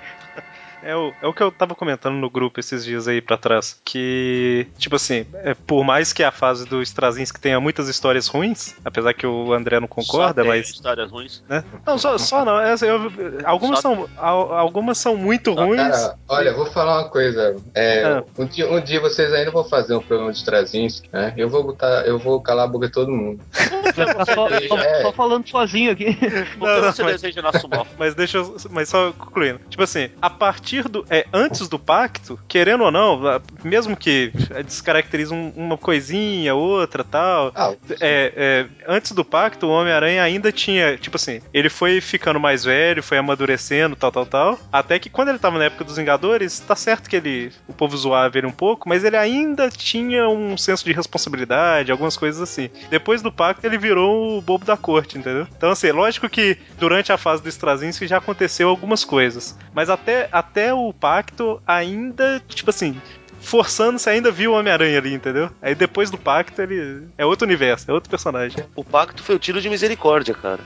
[0.84, 3.80] É o, é o que eu tava comentando no grupo esses dias aí pra trás.
[3.86, 8.76] Que, tipo assim, é, por mais que a fase do Straczynski tenha muitas histórias ruins,
[8.84, 10.70] apesar que o André não concorda, Só mas.
[10.70, 11.44] histórias ruins.
[11.48, 11.63] Né?
[11.86, 12.60] Não, só, só não.
[12.60, 13.12] essa eu-
[13.46, 15.82] algumas, Só- são, al- algumas são muito ruins.
[15.82, 17.56] Cara, olha, eu vou falar uma coisa.
[17.76, 18.24] É, Ah.
[18.38, 21.34] um, dia, um dia vocês ainda vão fazer um programa de Trazinski, né?
[21.38, 23.41] Eu vou botar, eu vou calar a boca de todo mundo.
[23.94, 25.02] Ficar só, só- É.
[25.02, 26.17] só falando sozinho aqui.
[26.58, 27.86] Não, não, você mas- deseja nosso mal?
[28.00, 28.56] Mas deixa eu.
[28.70, 29.60] Mas só concluindo.
[29.70, 31.05] Tipo assim, a partir do.
[31.10, 33.19] É, antes do pacto, querendo ou não,
[33.63, 34.31] mesmo que
[34.65, 37.51] descaracterize um- uma coisinha, outra tal.
[37.55, 42.39] Ah, É, é, antes do pacto, o Homem-Aranha ainda tinha, tipo assim, ele foi ficando
[42.39, 44.60] mais velho, foi amadurecendo, tal, tal, tal.
[44.71, 47.51] Até que quando ele tava na época dos Vingadores, tá certo que ele.
[47.67, 52.15] O povo zoava ele um pouco, mas ele ainda tinha um senso de responsabilidade, algumas
[52.17, 52.69] coisas assim.
[52.89, 55.47] Depois do pacto, ele virou o bobo da corte, entendeu?
[55.55, 59.57] Então, assim, lógico que durante a fase do Straczynski já aconteceu algumas coisas.
[59.73, 63.00] Mas até, até o pacto, ainda, tipo assim,
[63.41, 65.50] forçando, você ainda viu o Homem-Aranha ali, entendeu?
[65.62, 68.63] Aí depois do pacto, ele é outro universo, é outro personagem.
[68.76, 70.62] O pacto foi o tiro de misericórdia, cara.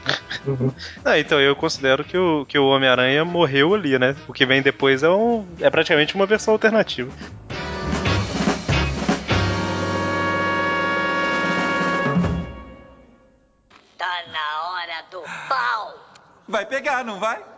[1.04, 4.16] Ah, então eu considero que o, que o Homem-Aranha morreu ali, né?
[4.28, 7.12] O que vem depois é, um, é praticamente uma versão alternativa.
[13.98, 16.00] Tá na hora do pau.
[16.48, 17.55] Vai pegar, não vai?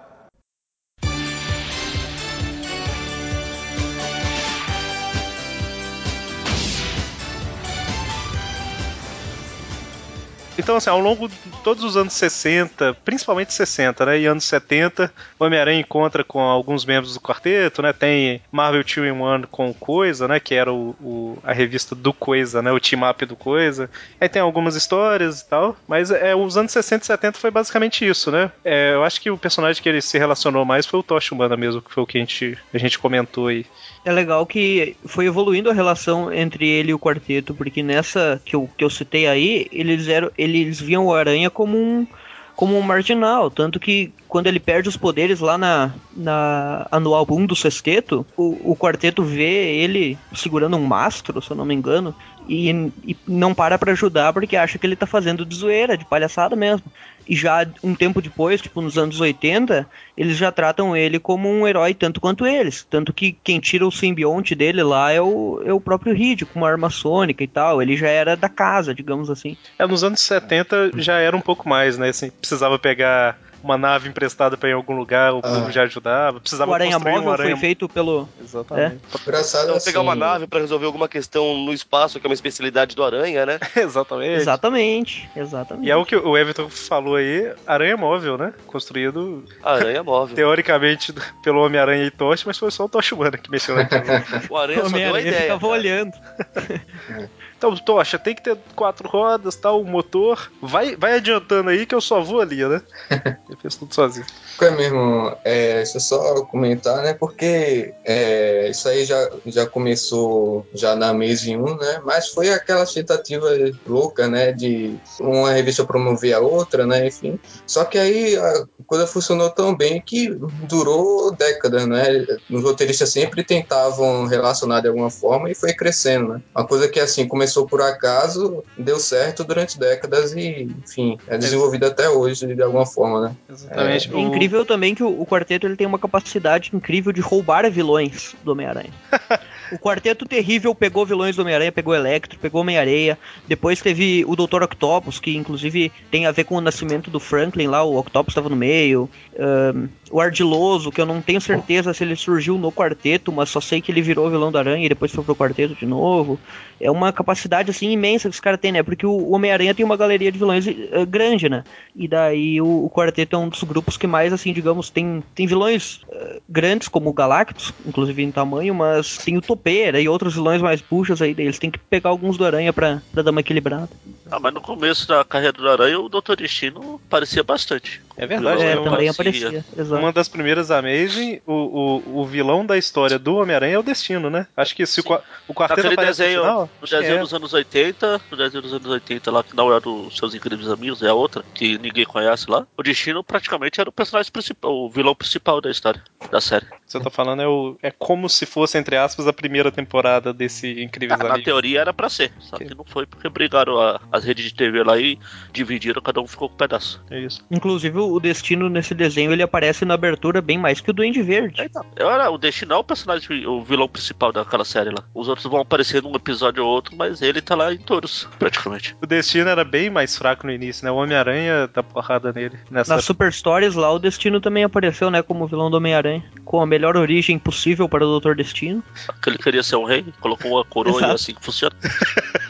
[10.58, 15.12] Então, assim, ao longo de todos os anos 60, principalmente 60, né, e anos 70,
[15.40, 19.74] o Homem-Aranha encontra com alguns membros do quarteto, né, tem Marvel 2 in 1 com
[19.74, 23.90] Coisa, né, que era o, o- a revista do Coisa, né, o team-up do Coisa.
[24.20, 28.08] Aí tem algumas histórias e tal, mas é, os anos 60 e 70 foi basicamente
[28.08, 28.52] isso, né.
[28.66, 31.56] É, eu acho que o personagem que ele se relacionou mais foi o Tocha Humana
[31.56, 33.66] mesmo, que foi o que a gente, a gente comentou aí.
[34.08, 38.56] É legal que foi evoluindo a relação entre ele e o quarteto, porque nessa que
[38.56, 42.08] eu, que eu citei aí, eles eram eles viam o Aranha como um
[42.56, 47.46] como um marginal, tanto que quando ele perde os poderes lá na, na anual 1
[47.46, 52.16] do sexteto, o, o quarteto vê ele segurando um mastro, se eu não me engano,
[52.48, 52.72] e,
[53.06, 56.56] e não para pra ajudar porque acha que ele tá fazendo de zoeira, de palhaçada
[56.56, 56.90] mesmo.
[57.28, 59.88] E já um tempo depois, tipo nos anos 80,
[60.18, 62.86] eles já tratam ele como um herói tanto quanto eles.
[62.90, 66.60] Tanto que quem tira o simbionte dele lá é o, é o próprio Reed, com
[66.60, 67.82] uma arma sônica e tal.
[67.82, 69.58] Ele já era da casa, digamos assim.
[69.78, 72.10] É, nos anos 70 já era um pouco mais, né?
[72.10, 75.72] Assim, precisava pegar uma nave emprestada pra ir em algum lugar, o povo Ah.
[75.72, 76.40] já ajudava.
[76.40, 77.52] Precisava o Aranha construir Móvel um aranha...
[77.52, 78.28] foi feito pelo.
[78.42, 78.98] Exatamente.
[79.22, 82.34] Engraçado Então, assim, pegar uma nave pra resolver alguma questão no espaço, que é uma
[82.34, 83.60] especialidade do Aranha, né?
[83.76, 84.42] Exatamente.
[84.42, 85.88] Exatamente, exatamente.
[85.88, 88.54] E é o que o Everton falou aí, aranha móvel, né?
[88.66, 90.36] Construído Aranha móvel.
[90.36, 94.04] teoricamente pelo Homem-Aranha e Tocha, mas foi só o Tocha Humana que mexeu naquilo.
[94.50, 95.42] O Aranha só deu a ideia.
[95.42, 95.72] ficava cara.
[95.74, 96.12] olhando.
[97.58, 100.52] então, Tocha, tem que ter quatro rodas, tal, um motor.
[100.62, 102.82] Vai, vai adiantando aí que eu só vou ali, né?
[103.50, 104.26] Ele fez tudo sozinho.
[104.62, 107.14] É mesmo, é, deixa eu só comentar, né?
[107.14, 112.02] Porque é, isso aí já, já começou já na Amazing 1, né?
[112.06, 113.48] Mas foi aquela tentativa
[113.88, 114.52] louca, né?
[114.52, 117.08] De uma revista promover a outra, né?
[117.08, 117.40] Enfim.
[117.66, 120.30] Só que aí a coisa funcionou tão bem que
[120.68, 122.26] durou décadas, né?
[122.50, 126.42] Os roteiristas sempre tentavam relacionar de alguma forma e foi crescendo, né?
[126.56, 131.88] Uma coisa que assim começou por acaso, deu certo durante décadas e, enfim, é desenvolvida
[131.88, 133.36] até hoje de alguma forma, né?
[133.50, 134.14] Exatamente.
[134.14, 138.36] É incrível também que o, o quarteto ele tem uma capacidade incrível de roubar vilões
[138.44, 138.92] do Homem-Aranha.
[139.72, 143.18] o quarteto terrível pegou vilões do Homem-Aranha, pegou Electro, pegou Homem-Areia.
[143.48, 144.64] Depois teve o Dr.
[144.64, 148.50] Octopus, que inclusive tem a ver com o nascimento do Franklin lá, o Octopus estava
[148.50, 149.10] no meio.
[149.38, 153.60] Ahn, o Ardiloso, que eu não tenho certeza se ele surgiu no quarteto, mas só
[153.60, 156.40] sei que ele virou vilão do Aranha e depois foi pro quarteto de novo.
[156.80, 158.84] É uma capacidade assim imensa que os caras têm, né?
[158.84, 161.64] Porque o Homem-Aranha tem uma galeria de vilões eh, grande, né?
[161.96, 165.48] E daí o, o quarteto é um dos grupos que mais, assim, digamos, tem, tem
[165.48, 170.34] vilões eh, grandes, como o Galactus, inclusive em tamanho, mas tem o Topeira e outros
[170.36, 171.34] vilões mais puxas aí.
[171.34, 173.90] Daí eles têm que pegar alguns do Aranha pra, pra dar uma equilibrada.
[174.30, 176.36] Ah, mas no começo da carreira do Aranha, o Dr.
[176.38, 178.02] Destino parecia bastante.
[178.18, 178.80] É verdade, É, né?
[178.80, 179.48] Uma- também parecia.
[179.50, 179.66] aparecia.
[179.78, 180.02] Exato.
[180.02, 184.30] Uma das primeiras Amazing, o, o, o vilão da história do Homem-Aranha é o Destino,
[184.30, 184.48] né?
[184.56, 185.04] Acho que se o,
[185.48, 187.20] o quarteto Naquele aparece desenho, no final, no desenho é.
[187.20, 190.70] dos anos 80, no desenho dos anos 80 lá, que não é dos seus incríveis
[190.70, 192.66] amigos, é a outra, que ninguém conhece lá.
[192.76, 196.66] O Destino praticamente era o personagem principal, o vilão principal da história, da série.
[196.86, 200.82] Você tá falando é, o, é como se fosse, entre aspas, a primeira temporada desse
[200.82, 201.46] Incríveis Ah, na Amigos.
[201.46, 204.84] teoria era pra ser, só que não foi porque brigaram a- as redes de TV
[204.84, 205.18] lá e
[205.52, 207.02] dividiram, cada um ficou com um pedaço.
[207.10, 207.46] É isso.
[207.52, 211.62] Inclusive o Destino nesse desenho ele aparece na abertura bem mais que o Duende Verde.
[211.62, 215.04] Então, era, o Destino é o personagem, o vilão principal daquela série lá.
[215.14, 218.96] Os outros vão aparecer num episódio ou outro, mas ele tá lá em todos, praticamente.
[219.02, 220.92] O Destino era bem mais fraco no início, né?
[220.92, 222.58] O Homem-Aranha dá porrada nele.
[222.70, 222.96] Nessa...
[222.96, 226.24] Na Super Stories lá, o Destino também apareceu, né, como vilão do Homem-Aranha.
[226.46, 228.36] Com a melhor origem possível para o Dr.
[228.36, 228.84] Destino.
[229.22, 231.12] Que ele queria ser um rei, colocou uma coroa e Exato.
[231.12, 231.76] é assim que funciona.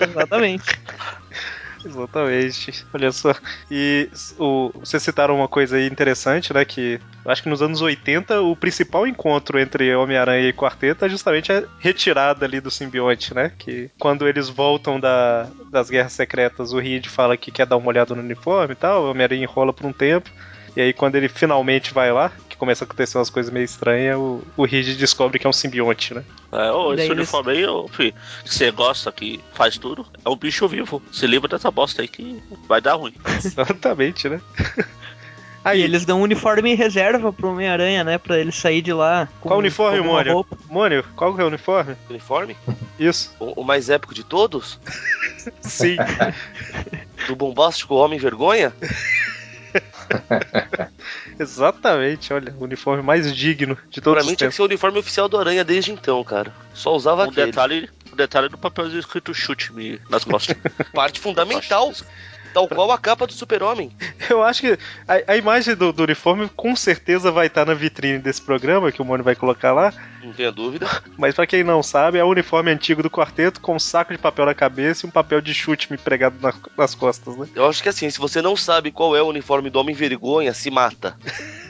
[0.02, 0.80] Exatamente.
[1.86, 2.86] Exatamente.
[2.94, 3.36] Olha só.
[3.70, 6.66] E o, vocês citaram uma coisa aí interessante, né?
[6.66, 11.10] Que eu acho que nos anos 80 o principal encontro entre Homem-Aranha e Quarteto é
[11.10, 13.52] justamente a retirada ali do simbionte, né?
[13.58, 17.88] Que quando eles voltam da, das guerras secretas, o Reed fala que quer dar uma
[17.88, 20.30] olhada no uniforme e tal, o Homem-Aranha enrola por um tempo.
[20.76, 24.42] E aí, quando ele finalmente vai lá, começa a acontecer umas coisas meio estranhas, o,
[24.56, 26.24] o Reed descobre que é um simbionte, né?
[26.52, 30.36] É, ô, esse uniforme aí, ô, fi, que você gosta, que faz tudo, é um
[30.36, 31.02] bicho vivo.
[31.12, 33.14] Se livra dessa bosta aí que vai dar ruim.
[33.44, 34.42] Exatamente, né?
[35.64, 38.18] Aí eles dão um uniforme reserva pro Homem-Aranha, né?
[38.18, 39.28] Pra ele sair de lá.
[39.40, 40.34] Com, Qual uniforme, com Mônio?
[40.34, 40.58] roupa.
[40.70, 41.96] Mônio, qual que é o uniforme?
[42.10, 42.58] Uniforme?
[43.00, 43.36] Isso.
[43.40, 44.80] O, o mais épico de todos?
[45.62, 45.98] Sim.
[47.28, 48.74] Do bombástico Homem Vergonha?
[51.44, 54.56] Exatamente, olha, o uniforme mais digno de todos Pra os mim tinha que tempos.
[54.56, 56.54] ser o uniforme oficial do Aranha desde então, cara.
[56.74, 57.48] Só usava Um aquele.
[57.48, 60.56] detalhe, um detalhe do papelzinho escrito chute-me nas costas.
[60.94, 61.94] Parte fundamental.
[62.54, 63.92] Tal qual a capa do Super-Homem.
[64.30, 68.18] Eu acho que a, a imagem do, do uniforme com certeza vai estar na vitrine
[68.18, 69.94] desse programa, que o Mônio vai colocar lá.
[70.28, 70.86] Não tenha dúvida.
[71.18, 74.20] Mas pra quem não sabe, é o uniforme antigo do quarteto com um saco de
[74.20, 77.48] papel na cabeça e um papel de chute me pregado na- nas costas, né?
[77.56, 80.54] Eu acho que assim, se você não sabe qual é o uniforme do Homem Vergonha,
[80.54, 81.18] se mata.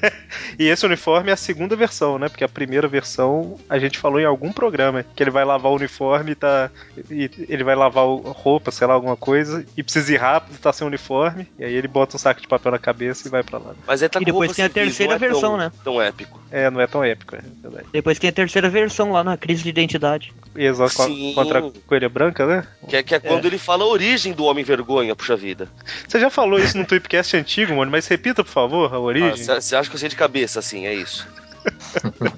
[0.60, 2.30] E esse uniforme é a segunda versão, né?
[2.30, 5.76] Porque a primeira versão a gente falou em algum programa que ele vai lavar o
[5.76, 6.72] uniforme e tá.
[7.10, 10.74] E ele vai lavar roupa, sei lá, alguma coisa, e precisa ir rápido e tá
[10.74, 11.48] sem uniforme.
[11.60, 13.76] E aí ele bota um saco de papel na cabeça e vai pra lá.
[13.86, 15.72] Mas é tá E com depois tem a terceira não é versão, tão, né?
[15.84, 16.42] Tão épico.
[16.52, 17.88] É, não é tão épico, é verdade.
[17.92, 20.34] Depois tem a terceira versão lá na crise de identidade.
[20.56, 21.34] E exato Sim.
[21.36, 22.66] contra a coelha branca, né?
[22.88, 25.68] Que é, que é quando ele fala a origem do Homem Vergonha, puxa vida.
[26.08, 29.44] Você já falou isso no Tweepcast antigo, mano, mas repita, por favor, a origem.
[29.44, 31.28] Você acha que eu sei de cabeça, assim, é isso.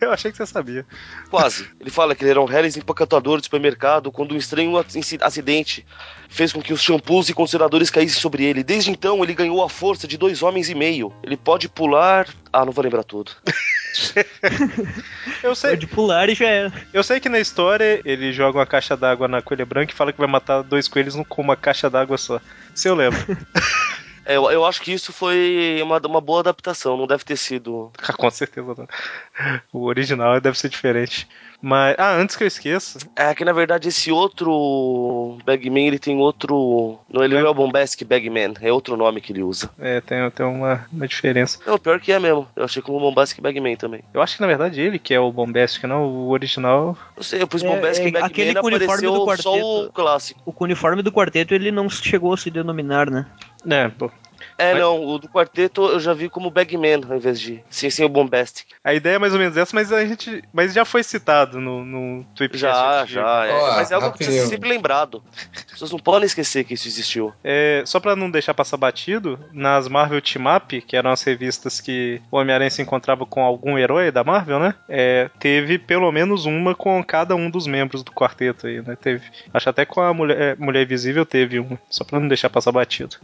[0.00, 0.84] Eu achei que você sabia.
[1.30, 1.68] Quase.
[1.78, 5.86] Ele fala que ele era um Harris empacotador de supermercado quando um estranho ac- acidente
[6.28, 8.64] fez com que os shampoos e condicionadores caíssem sobre ele.
[8.64, 11.12] Desde então, ele ganhou a força de dois homens e meio.
[11.22, 12.26] Ele pode pular.
[12.52, 13.30] Ah, não vou lembrar tudo.
[15.42, 16.72] Eu sei, De pular e já era.
[16.92, 20.12] eu sei que na história ele joga uma caixa d'água na coelha branca e fala
[20.12, 22.40] que vai matar dois coelhos com uma caixa d'água só.
[22.74, 23.18] Se eu lembro.
[24.28, 27.90] É, eu, eu acho que isso foi uma, uma boa adaptação, não deve ter sido.
[28.06, 28.86] Ah, Com certeza não.
[29.72, 31.26] O original deve ser diferente.
[31.60, 31.96] Mas.
[31.98, 32.98] Ah, antes que eu esqueça.
[33.16, 36.98] É que na verdade esse outro Bagman ele tem outro.
[37.08, 39.68] Não, ele não é o Bombastic Bagman, é outro nome que ele usa.
[39.78, 41.58] É, tem, tem uma, uma diferença.
[41.66, 42.46] Não, pior que é mesmo.
[42.54, 44.02] Eu achei como Bombastic Bagman também.
[44.14, 46.04] Eu acho que na verdade ele que é o Bombastic, não?
[46.04, 46.96] O original.
[47.16, 49.26] Não sei, eu pus É, Bombastic é, Bagman aquele com o uniforme do só o
[49.26, 49.92] quarteto.
[49.94, 50.40] clássico.
[50.44, 53.26] O uniforme do quarteto ele não chegou a se denominar, né?
[53.68, 54.10] É, pô.
[54.56, 57.62] É, Mas- não, o do quarteto eu já vi como Bagman ao invés de.
[57.70, 58.66] Sem, sem o Bombastic.
[58.82, 60.42] A ideia é mais ou menos essa, mas a gente.
[60.52, 62.60] Mas já foi citado no, no Tweepcast.
[62.60, 63.46] Já, já.
[63.46, 63.52] É.
[63.52, 65.22] Ó, Mas é algo que precisa ser sempre lembrado.
[65.56, 67.32] As pessoas não podem esquecer que isso existiu.
[67.42, 71.80] É, só pra não deixar passar batido, nas Marvel Team Up, que eram as revistas
[71.80, 74.74] que o Homem-Aranha se encontrava com algum herói da Marvel, né?
[74.88, 78.96] É, teve pelo menos uma com cada um dos membros do quarteto aí, né?
[78.96, 79.22] Teve.
[79.54, 82.72] Acho até com a Mulher, é, Mulher Invisível teve um, só pra não deixar passar
[82.72, 83.16] batido.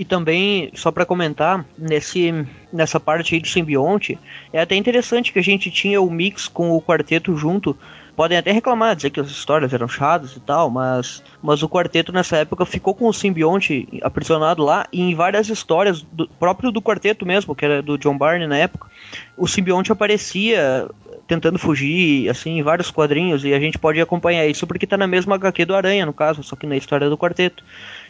[0.00, 2.32] E também, só pra comentar, nesse,
[2.72, 4.18] nessa parte aí do simbionte,
[4.50, 7.76] é até interessante que a gente tinha o mix com o quarteto junto.
[8.16, 12.12] Podem até reclamar, dizer que as histórias eram chatas e tal, mas, mas o quarteto
[12.12, 16.80] nessa época ficou com o simbionte aprisionado lá, e em várias histórias, do, próprio do
[16.80, 18.88] quarteto mesmo, que era do John Barney na época,
[19.36, 20.88] o simbionte aparecia
[21.28, 25.06] tentando fugir, assim, em vários quadrinhos, e a gente pode acompanhar isso porque tá na
[25.06, 27.62] mesma HQ do Aranha, no caso, só que na história do quarteto.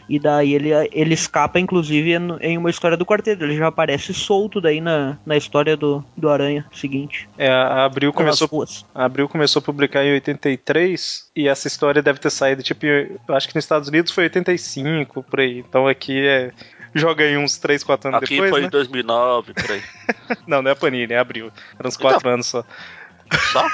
[0.09, 3.43] E daí ele, ele escapa, inclusive, em uma história do quarteto.
[3.43, 7.27] Ele já aparece solto daí na, na história do, do Aranha seguinte.
[7.37, 12.19] É, a Abril começou, a Abril começou a publicar em 83 e essa história deve
[12.19, 15.59] ter saído, tipo, eu acho que nos Estados Unidos foi 85, por aí.
[15.59, 16.51] Então aqui é.
[16.93, 18.67] Joga aí uns 3, 4 anos Aqui depois, foi né?
[18.67, 19.81] em 2009, por aí.
[20.45, 21.49] Não, não é a Panini, é Abril.
[21.79, 22.65] Eram uns 4 anos só.
[23.51, 23.67] Só?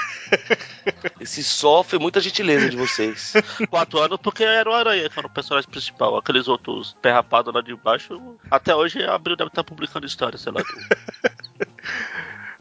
[1.20, 3.34] Esse só foi muita gentileza de vocês.
[3.68, 6.16] Quatro anos porque era o Aranha, que era o personagem principal.
[6.16, 10.52] Aqueles outros perrapados lá de baixo, até hoje a Abril deve estar publicando história, sei
[10.52, 10.62] lá.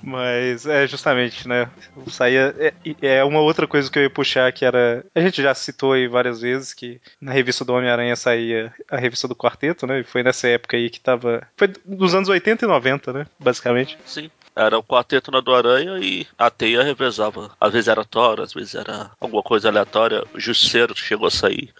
[0.01, 1.69] Mas é justamente, né?
[2.07, 2.55] Saía.
[2.57, 5.05] É, é uma outra coisa que eu ia puxar que era.
[5.13, 9.27] A gente já citou aí várias vezes que na revista do Homem-Aranha saía a revista
[9.27, 9.99] do quarteto, né?
[9.99, 11.45] E foi nessa época aí que tava.
[11.57, 13.27] Foi dos anos 80 e 90, né?
[13.37, 13.97] Basicamente.
[14.05, 14.31] Sim.
[14.57, 17.51] Era o quarteto na do Aranha e a teia revezava.
[17.61, 20.23] Às vezes era Thor, às vezes era alguma coisa aleatória.
[20.33, 21.71] O Justiceiro chegou a sair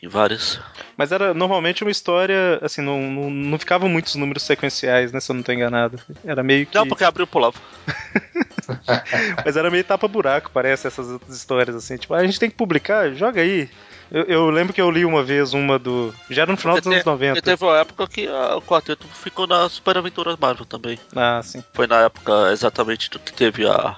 [0.00, 0.60] em várias.
[0.96, 5.18] Mas era normalmente uma história, assim, não, não, não ficavam muitos números sequenciais, né?
[5.18, 6.00] Se eu não tô enganado.
[6.24, 6.74] Era meio que.
[6.76, 7.58] Não, porque abriu pulava.
[9.44, 11.96] Mas era meio tapa-buraco, parece, essas outras histórias, assim.
[11.96, 13.68] Tipo, ah, a gente tem que publicar, joga aí.
[14.10, 16.12] Eu, eu lembro que eu li uma vez uma do.
[16.28, 17.42] Já era no final dos anos Porque 90.
[17.42, 20.98] teve uma época que a- o quarteto ficou na Super Aventuras Marvel também.
[21.14, 21.62] Ah, sim.
[21.72, 23.96] Foi na época exatamente do que teve a.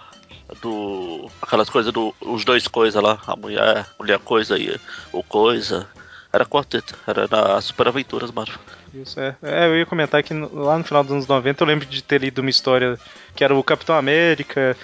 [0.60, 1.30] Do.
[1.40, 2.14] Aquelas coisas do.
[2.20, 4.78] Os dois coisas lá, a mulher, mulher coisa e
[5.12, 5.88] o coisa.
[6.30, 8.58] Era quarteto, era na Super Aventuras Marvel.
[8.94, 9.34] Isso é.
[9.42, 12.02] É, eu ia comentar que no- lá no final dos anos 90 eu lembro de
[12.02, 12.98] ter lido uma história
[13.34, 14.76] que era o Capitão América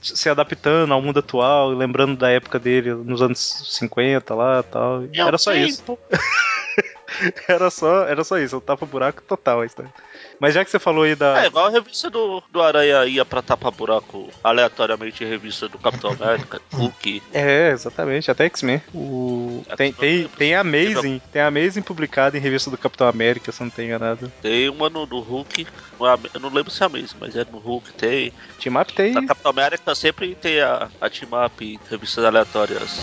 [0.00, 3.38] se adaptando ao mundo atual, lembrando da época dele nos anos
[3.76, 5.02] 50 lá tal.
[5.12, 5.82] Era só isso.
[7.48, 9.92] Era só, era só isso, o tapa-buraco total a história.
[10.38, 11.42] Mas já que você falou aí da.
[11.42, 16.12] É, igual a revista do, do Aranha ia pra tapa-buraco aleatoriamente em revista do Capitão
[16.18, 17.22] América, Hulk.
[17.32, 18.82] É, exatamente, até X-Men.
[18.94, 19.62] O...
[19.68, 23.70] É, Tem, tem, tem Amazing, tem Amazing publicado em revista do Capitão América, se não
[23.70, 24.32] tenho enganado.
[24.40, 27.44] Tem uma no, no Hulk, é eu não lembro se é a mesma, mas é
[27.44, 28.32] no Hulk, tem.
[28.58, 29.12] Team Up tem.
[29.12, 32.98] Na Capitão América sempre tem a, a Team Up, revistas aleatórias.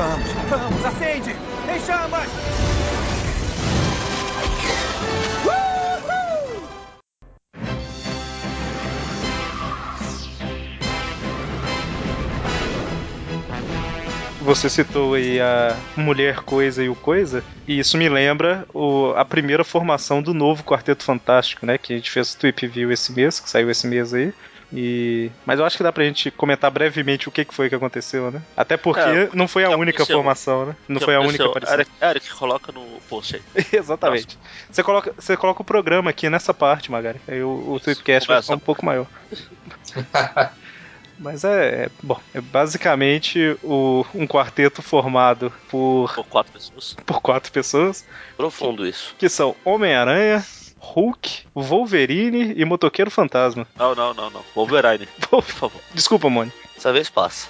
[0.00, 1.36] Vamos, vamos, acende!
[1.70, 2.30] Em chamas!
[14.40, 19.24] Você citou aí a Mulher Coisa e o Coisa, e isso me lembra o- a
[19.24, 21.76] primeira formação do novo Quarteto Fantástico, né?
[21.76, 24.32] Que a gente fez o Tweep View esse mês, que saiu esse mês aí.
[24.72, 25.30] E...
[25.44, 28.30] Mas eu acho que dá pra gente comentar brevemente o que que foi que aconteceu,
[28.30, 28.40] né?
[28.56, 30.16] Até porque É, não foi a única aconteceu?
[30.16, 30.76] formação, né?
[30.88, 31.74] Não Que foi a única aparição.
[31.74, 33.42] Eric, Eric, coloca no post aí.
[33.72, 34.38] Exatamente.
[34.70, 37.20] Você coloca, você coloca o programa aqui nessa parte, Magari.
[37.26, 39.06] Aí o, o Tweepcast vai ficar um pouco maior.
[41.18, 46.96] Mas é, é- bom, é basicamente o, um quarteto formado por, Por quatro pessoas.
[47.04, 48.06] por quatro pessoas,
[48.38, 49.14] Profundo isso.
[49.18, 50.42] que são Homem-Aranha,
[50.80, 53.66] Hulk, Wolverine e Motoqueiro Fantasma.
[53.76, 54.44] Não, não, não, não.
[54.54, 55.80] Wolverine, por favor.
[55.94, 56.52] Desculpa, Mônio.
[56.74, 57.48] Dessa vez passa.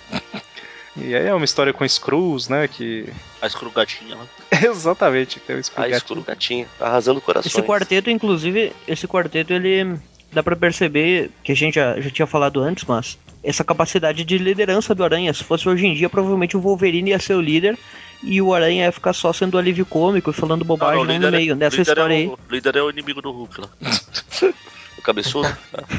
[0.97, 2.67] E aí é uma história com Screws, né?
[2.67, 3.09] Que.
[3.41, 4.27] A escrugatinha lá.
[4.69, 7.55] Exatamente, tem o A Screw gatinha, arrasando corações.
[7.55, 9.99] Esse quarteto, inclusive, esse quarteto, ele
[10.33, 14.37] dá pra perceber que a gente já, já tinha falado antes, mas essa capacidade de
[14.37, 15.33] liderança do Aranha.
[15.33, 17.79] Se fosse hoje em dia, provavelmente o Wolverine ia ser o líder
[18.23, 21.31] e o Aranha ia ficar só sendo alívio cômico e falando bobagem Não, não, lá
[21.31, 21.57] no meio.
[21.57, 22.27] Nessa líder história é aí.
[22.27, 23.69] o, líder é o inimigo do Hulk lá.
[24.99, 25.49] O cabeçudo?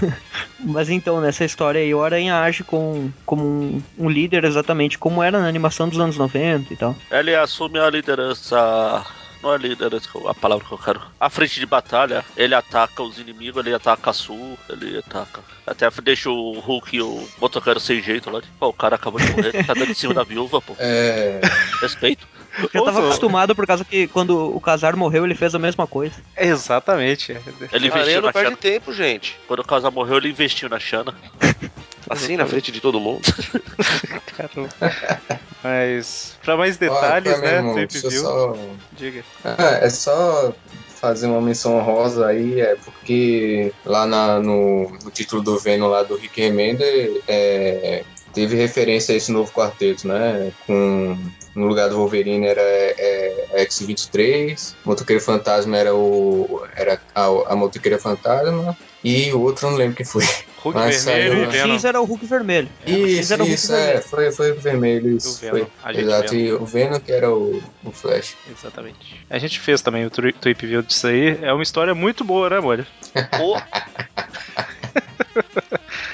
[0.63, 5.23] Mas então, nessa história aí, o Aranha age com, como um, um líder exatamente como
[5.23, 6.95] era na animação dos anos 90 e tal.
[7.09, 9.03] Ele assume a liderança.
[9.41, 11.01] Não é liderança, a palavra que eu quero.
[11.19, 15.41] A frente de batalha, ele ataca os inimigos, ele ataca a Sul, ele ataca.
[15.65, 18.41] Até deixa o Hulk e o motoqueiro sem jeito lá.
[18.59, 20.75] Pô, o cara acabou de morrer, tá dando em cima da viúva, pô.
[20.77, 21.41] É,
[21.81, 22.27] Respeito.
[22.73, 26.15] Já tava acostumado por causa que quando o Casar morreu, ele fez a mesma coisa.
[26.37, 27.31] Exatamente.
[27.31, 27.41] é.
[27.71, 28.57] Ele A areia investiu não na perde Xana.
[28.57, 29.39] tempo, gente.
[29.47, 31.15] Quando o Casar morreu, ele investiu na Xana.
[32.11, 33.21] Assim, na frente de todo mundo.
[34.35, 34.69] Caramba.
[35.63, 37.87] Mas, pra mais detalhes, pra mim, né?
[37.89, 38.57] View, só
[38.93, 39.23] diga.
[39.43, 40.53] Ah, é só
[40.99, 46.03] fazer uma menção honrosa aí, é porque lá na- no, no título do Venom lá
[46.03, 50.51] do Rick Remender é, teve referência a esse novo quarteto, né?
[50.65, 51.17] Com
[51.55, 57.55] no lugar do Wolverine era é, é, X-23, Motoqueiro Fantasma era o era a, a
[57.55, 60.23] Motoqueira Fantasma e o outro eu não lembro quem foi.
[60.63, 61.73] Hulk Mas vermelho saiu- e O.
[61.75, 62.69] X era o Hulk vermelho.
[62.85, 64.03] O X Isso, era o Hulk isso, é, vermelho.
[64.03, 65.95] foi, foi o vermelho, isso, O Venom, foi.
[66.01, 66.43] Exato, Venom.
[66.45, 68.35] e o Venom que era o, o Flash.
[68.49, 69.25] Exatamente.
[69.29, 71.39] A gente fez também o Tweep View disso aí.
[71.41, 72.85] É uma história muito boa, né, Molho?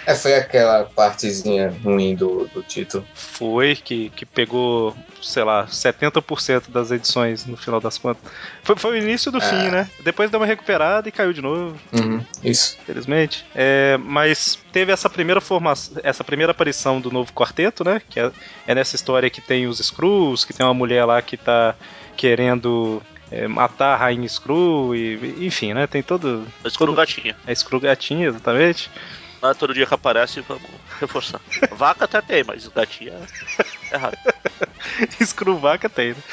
[0.05, 3.05] É, foi aquela partezinha ruim do, do título.
[3.13, 8.23] Foi, que, que pegou, sei lá, 70% das edições no final das contas.
[8.63, 9.41] Foi, foi o início do Ah.
[9.41, 9.89] fim, né?
[10.03, 12.77] Depois deu uma recuperada e caiu de novo, Uhum, isso.
[12.81, 13.45] infelizmente.
[13.53, 18.01] É, mas teve essa primeira formação, essa primeira aparição do novo quarteto, né?
[18.09, 18.31] Que é,
[18.65, 21.75] é nessa história que tem os Screws, que tem uma mulher lá que tá
[22.15, 25.87] querendo é, matar a Rainha Screw, e, enfim, né?
[25.87, 26.47] Tem todo.
[26.63, 27.35] a escrugatinha.
[27.45, 28.89] A Screw gatinha, exatamente.
[29.41, 30.63] Não é todo dia que aparece, vamos
[30.99, 31.39] reforçar.
[31.71, 33.13] Vaca até tem, mas gatinha
[33.91, 34.17] é raro.
[35.23, 36.23] Screw vaca tem, né?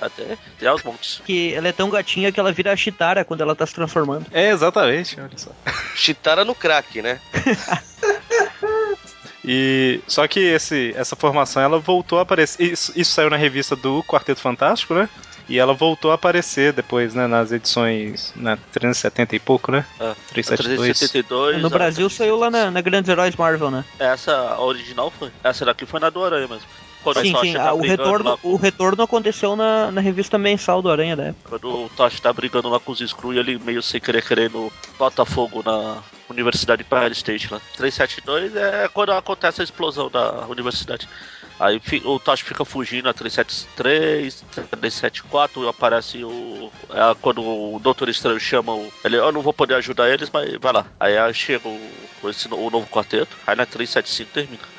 [0.00, 1.22] Até tem aos montes.
[1.24, 4.26] Que ela é tão gatinha que ela vira a Chitara quando ela tá se transformando.
[4.30, 5.50] É, exatamente, olha só.
[5.94, 7.18] Chitara no crack, né?
[9.46, 12.72] E só que esse, essa formação ela voltou a aparecer.
[12.72, 15.08] Isso, isso saiu na revista do Quarteto Fantástico, né?
[15.48, 17.28] E ela voltou a aparecer depois, né?
[17.28, 19.86] Nas edições na 370 e pouco, né?
[20.00, 20.98] Ah, 372.
[20.98, 21.62] 372.
[21.62, 22.12] no Brasil 372.
[22.12, 23.84] saiu lá na, na Grandes Heróis Marvel, né?
[24.00, 25.30] Essa a original foi.
[25.44, 26.66] Essa daqui foi na do Aranha mesmo.
[27.06, 27.52] Quando sim, o sim.
[27.52, 31.14] tá ah, o, brigando retorno, lá o retorno aconteceu na, na revista mensal do Aranha
[31.14, 31.50] da época.
[31.50, 34.72] Quando o Tocha tá brigando lá com os Screw e ele meio sem querer querendo
[34.98, 37.60] bota fogo na Universidade Empire State lá.
[37.76, 41.08] 372 é quando acontece a explosão da universidade.
[41.60, 46.72] Aí o Tocha fica fugindo a 373, 374, aparece o.
[46.90, 48.92] É quando o Doutor Estranho chama o.
[49.04, 50.84] Ele, eu não vou poder ajudar eles, mas vai lá.
[50.98, 54.75] Aí aí chega o, esse, o novo quarteto, aí na 375 termina.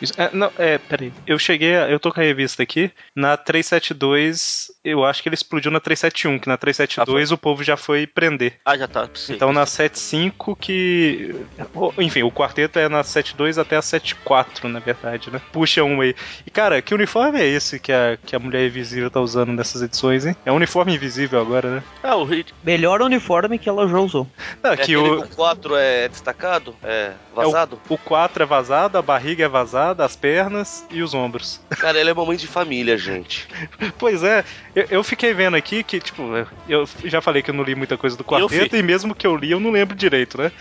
[0.00, 1.12] Isso- é, não, é, peraí.
[1.26, 2.90] Eu cheguei, eu tô com a revista aqui.
[3.14, 7.76] Na 372, eu acho que ele explodiu na 371, que na 372 o povo já
[7.76, 8.54] foi prender.
[8.64, 9.08] Ah, já tá.
[9.14, 9.34] sim.
[9.34, 11.34] Então na 75 que.
[11.74, 15.40] o- Enfim, o quarteto é na 72 até a 74, na verdade, né?
[15.52, 16.14] Puxa um aí.
[16.46, 19.82] E cara, que uniforme é esse que a, que a mulher invisível tá usando nessas
[19.82, 20.34] edições, hein?
[20.44, 21.82] É um uniforme invisível agora, né?
[22.02, 22.48] É, o Reed.
[22.64, 24.26] Melhor uniforme que ela já usou.
[24.62, 26.74] Não, É que o, que o 4 é destacado?
[26.82, 27.80] É vazado?
[27.88, 31.60] o 4 é vazado, a barriga é vazada, as pernas e os ombros.
[31.70, 33.46] Cara, ela é mamãe de família, gente.
[33.98, 34.44] Pois é,
[34.74, 36.22] eu, eu fiquei vendo aqui que, tipo,
[36.68, 39.36] eu já falei que eu não li muita coisa do quarteto, e mesmo que eu
[39.36, 40.52] li, eu não lembro direito, né?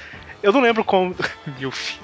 [0.41, 1.15] Eu não lembro como.
[1.59, 1.97] Milf.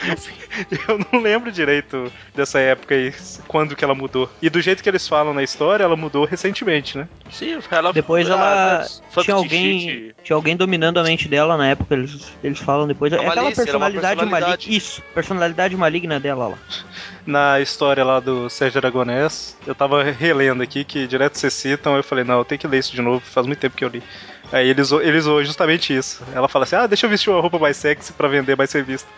[0.88, 3.12] Eu não lembro direito dessa época aí,
[3.46, 4.30] quando que ela mudou.
[4.40, 7.08] E do jeito que eles falam na história, ela mudou recentemente, né?
[7.30, 10.14] Sim, ela Depois ah, ela funk tinha alguém, shit.
[10.24, 13.12] tinha alguém dominando a mente dela na época, eles, eles falam depois.
[13.12, 14.30] É aquela malícia, uma personalidade maligna.
[14.30, 14.76] personalidade.
[14.76, 16.58] Isso, personalidade maligna dela lá.
[17.26, 22.02] Na história lá do Sérgio Aragonés, eu tava relendo aqui que direto vocês citam, eu
[22.02, 24.02] falei, não, eu tenho que ler isso de novo, faz muito tempo que eu li.
[24.52, 26.22] Aí eles, eles usam justamente isso.
[26.34, 29.08] Ela fala assim: ah, deixa eu vestir uma roupa mais sexy pra vender mais revista.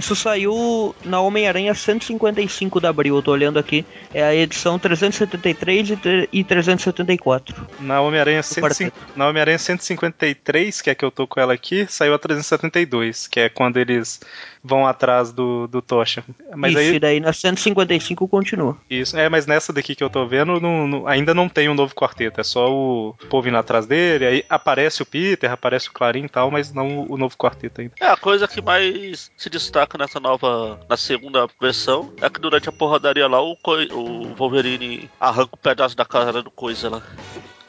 [0.00, 3.84] Isso saiu na Homem-Aranha 155 de abril, eu tô olhando aqui.
[4.14, 7.54] É a edição 373 e tre- e 374.
[7.78, 8.54] Na Homem-Aranha quarteto.
[8.92, 13.28] 105 na Homem-Aranha 153, que é que eu tô com ela aqui, saiu a 372,
[13.28, 14.20] que é quando eles
[14.64, 16.24] vão atrás do, do Tocha.
[16.56, 16.94] Mas Isso, aí.
[16.94, 18.76] e daí na 155 continua.
[18.88, 21.74] Isso, é, mas nessa daqui que eu tô vendo, não- não- ainda não tem um
[21.74, 25.92] novo quarteto, é só o povo indo atrás dele, aí aparece o Peter, aparece o
[25.92, 27.92] Clarim e tal, mas não o novo quarteto ainda.
[28.00, 32.68] É, a coisa que mais se destaca nessa nova, na segunda versão, é que durante
[32.68, 33.56] a porradaria lá, o,
[33.92, 37.02] o Wolverine arranca um pedaço da cara do coisa lá,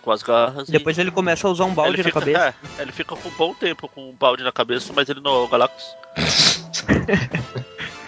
[0.01, 0.67] com as garras.
[0.69, 2.55] e- Depois ele começa a usar um balde ele na fica, cabeça.
[2.77, 5.31] É, ele fica com um bom tempo com um balde na cabeça, mas ele não
[5.35, 5.85] é o Galactus.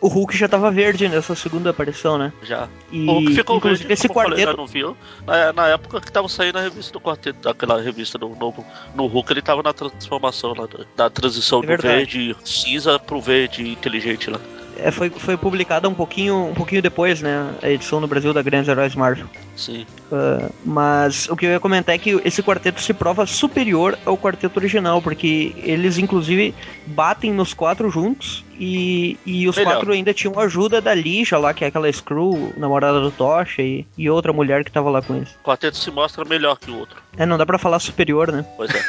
[0.00, 2.32] O Hulk já tava verde nessa segunda aparição, né?
[2.42, 2.68] Já.
[2.90, 4.96] E o que ficou inclusive verde, esse quarteto já não viu.
[5.26, 8.64] Na, na época que tava saindo a revista do quarteto, aquela revista do novo.
[8.94, 13.20] No Hulk ele tava na transformação lá, da, da transição É do verde cinza pro
[13.20, 14.40] verde inteligente lá.
[14.76, 17.54] É, foi, foi publicada um pouquinho, um pouquinho depois, né?
[17.62, 19.26] A edição no Brasil da Grandes Heróis Marvel.
[19.56, 19.86] Sim.
[20.10, 24.16] Ah, mas o que eu ia comentar é que esse quarteto se prova superior ao
[24.16, 26.54] quarteto original, porque eles inclusive
[26.86, 29.74] batem nos quatro juntos e, e os Melhor.
[29.74, 33.86] quatro ainda tinham ajuda da Lixa lá, que é aquela Screw, namorada do Tocha, e,
[33.96, 35.30] e outra mulher que tava lá com eles.
[35.42, 37.00] O quarteto se mostra melhor que o outro.
[37.16, 38.44] É, não dá pra falar superior, né?
[38.56, 38.82] Pois é.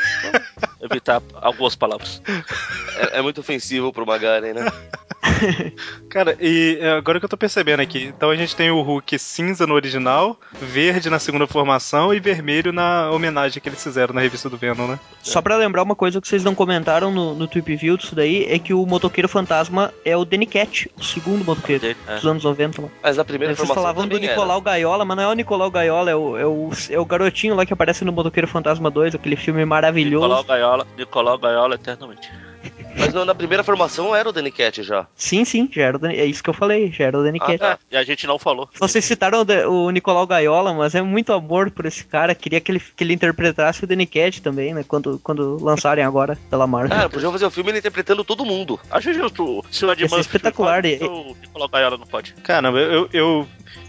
[0.82, 2.22] Evitar algumas palavras.
[2.98, 4.72] É, é muito ofensivo pro Magaren, né?
[6.10, 9.18] Cara, e é, agora que eu tô percebendo aqui, então a gente tem o Hulk
[9.20, 14.22] cinza no original, verde na segunda formação e vermelho na homenagem que eles fizeram na
[14.22, 15.00] revista do Venom, né?
[15.22, 18.46] Só pra lembrar uma coisa que vocês não comentaram no, no Tweep View disso daí,
[18.46, 22.16] é que o motoqueiro fantasma é o Danny Cat, o segundo motoqueiro É.
[22.16, 22.88] dos anos 90 lá.
[23.04, 24.36] Mas na primeira Vocês formação falavam do também era.
[24.36, 27.56] Nicolau Gaiola, mas não é o Nicolau Gaiola, é o, é o, é o garotinho
[27.56, 30.26] lá que aparece no Motoqueiro Fantasma 2, aquele filme maravilhoso.
[30.26, 32.30] Nicolau Gaiola, Nicolau Gaiola eternamente.
[32.98, 35.08] Mas não, na primeira formação era o Danny Cat já.
[35.16, 37.40] Sim, sim, já era o Danny, é isso que eu falei, já era o Danny
[37.42, 37.58] Ah, Cat.
[37.60, 37.80] tá.
[37.90, 38.70] E a gente não falou.
[38.80, 42.36] Vocês citaram o, o Nicolau Gaiola, mas é muito amor por esse cara.
[42.36, 44.84] Queria que ele, que ele interpretasse o Danny Cat também, né?
[44.88, 46.90] Quando, quando lançarem agora pela Marvel.
[46.96, 48.80] Cara, podia fazer o filme ele interpretando todo mundo.
[48.92, 51.98] A gente, o- se o Ed Ia ser Murphy espetacular, fala, e- O Nicolau Gaiola
[51.98, 52.34] não pode.
[52.44, 53.48] Caramba, eu, eu,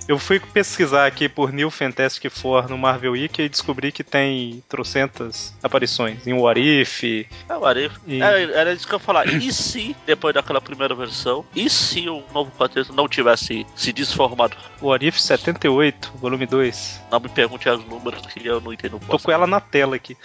[0.08, 4.62] eu fui pesquisar aqui por New Fantastic Four no Marvel Wiki e descobri que tem
[4.68, 7.02] trocentas aparições em What If.
[7.48, 7.96] É o Arif.
[8.06, 9.26] E- É, era isso que eu ia falar.
[9.26, 14.56] E se, depois daquela primeira versão, e se o novo quarteto não tivesse se desformado?
[14.80, 17.02] What If 78, volume 2.
[17.10, 19.00] Não me pergunte os números que eu não entendo.
[19.06, 20.16] Tô com ela na tela aqui.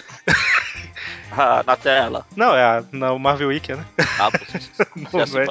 [1.32, 2.25] Ah, na tela.
[2.36, 3.86] Não, é a, na Marvel Wiki, né?
[4.19, 4.30] Ah,
[4.95, 5.21] Não,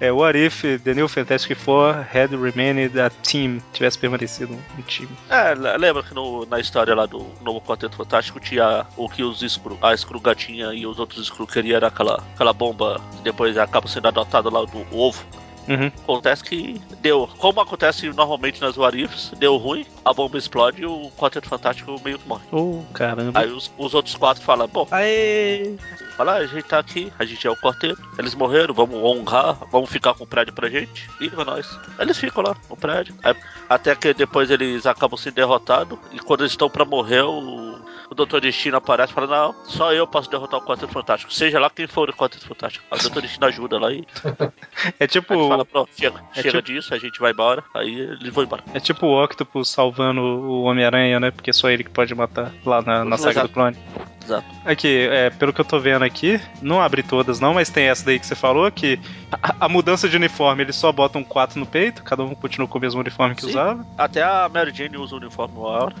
[0.00, 0.06] é.
[0.08, 5.08] É What If The New Fantastic Four had remained a team, tivesse permanecido um time.
[5.30, 9.22] É, le- lembra que no- na história lá do novo Quarteto Fantástico tinha o que
[9.22, 13.22] os Skru, a Skru gatinha e os outros Skru queriam era aquela, aquela bomba que
[13.22, 15.24] depois acaba sendo adotada lá do ovo.
[15.68, 15.86] Uhum.
[15.86, 21.10] Acontece que deu, como acontece normalmente nas Warifs, deu ruim, a bomba explode e o
[21.16, 22.44] Quarteto Fantástico meio que morre.
[22.50, 23.38] Oh, caramba.
[23.38, 25.76] Aí os, os outros quatro falam, bom, Aê!
[26.16, 29.90] fala, a gente tá aqui, a gente é o quarteto, eles morreram, vamos honrar, vamos
[29.90, 31.68] ficar com o prédio pra gente, e pra nós.
[31.98, 33.34] Eles ficam lá no prédio, Aí,
[33.68, 37.78] até que depois eles acabam sendo derrotados, e quando eles estão pra morrer, o,
[38.12, 41.58] o Doutor Destino aparece e fala, não, só eu posso derrotar o Quarteto Fantástico, seja
[41.58, 42.84] lá quem for o Quarteto Fantástico.
[42.90, 44.04] O Doutor Destino ajuda lá e
[45.00, 48.32] É tipo, fala, pronto, chega, é chega tipo- disso, a gente vai embora, aí eles
[48.32, 48.62] vão embora.
[48.74, 51.30] é tipo o Octopus salvando o Homem-Aranha, né?
[51.30, 53.48] Porque só ele que pode matar lá na, na saga Exato.
[53.48, 53.76] do clone.
[54.24, 54.46] Exato.
[54.64, 58.04] Aqui, é, pelo que eu tô vendo aqui, não abre todas não, mas tem essa
[58.04, 58.98] daí que você falou, que
[59.30, 62.78] a, a mudança de uniforme, eles só botam quatro no peito, cada um continua com
[62.78, 63.48] o mesmo uniforme que Sim.
[63.48, 63.86] usava.
[63.98, 65.94] Até a Mary Jane usa o uniforme uma hora.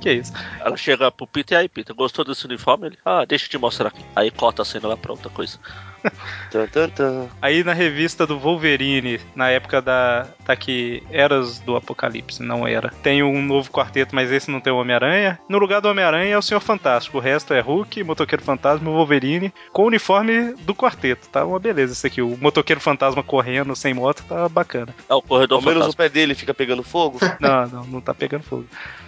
[0.00, 0.32] Que é isso?
[0.60, 2.88] Ela chega pro Peter e aí, Peter, gostou desse uniforme?
[2.88, 4.04] Ele, ah, deixa eu te mostrar aqui.
[4.14, 5.58] Aí corta a cena lá pra outra coisa.
[7.40, 10.26] Aí na revista do Wolverine, na época da.
[10.44, 12.90] Tá aqui, Eras do Apocalipse, não era.
[13.02, 15.38] Tem um novo quarteto, mas esse não tem o Homem-Aranha.
[15.48, 17.18] No lugar do Homem-Aranha é o Senhor Fantástico.
[17.18, 21.28] O resto é Hulk, Motoqueiro Fantasma e Wolverine, com o uniforme do quarteto.
[21.28, 22.20] Tá uma beleza isso aqui.
[22.20, 24.94] O Motoqueiro Fantasma correndo sem moto tá bacana.
[25.08, 27.18] É o corredor Ao menos o pé dele fica pegando fogo.
[27.40, 28.66] Não, não, não tá pegando fogo.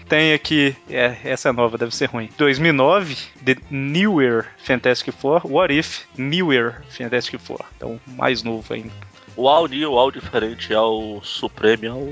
[0.09, 2.29] Tem aqui, é, essa é nova, deve ser ruim.
[2.37, 5.41] 2009, The Newer Fantastic Four.
[5.45, 7.65] What If Newer Fantastic Four.
[7.77, 8.93] Então, mais novo ainda.
[9.37, 12.07] O Al New, o Al diferente, ao Supreme, ao.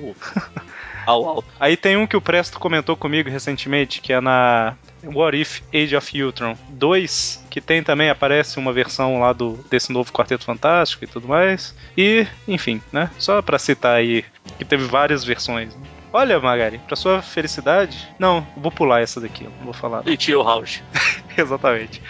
[1.07, 1.45] ao Al.
[1.61, 5.95] Aí tem um que o Presto comentou comigo recentemente, que é na What If Age
[5.95, 11.05] of Ultron 2, que tem também, aparece uma versão lá do, desse novo Quarteto Fantástico
[11.05, 11.75] e tudo mais.
[11.97, 13.11] E, enfim, né?
[13.19, 14.25] Só pra citar aí,
[14.59, 15.75] que teve várias versões.
[15.77, 15.83] né?
[16.13, 18.09] Olha, Magari, pra sua felicidade.
[18.19, 20.03] Não, vou pular essa daqui, não vou falar.
[20.07, 20.83] E tio House.
[21.37, 22.03] Exatamente.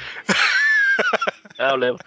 [1.59, 2.05] É, eu lembro.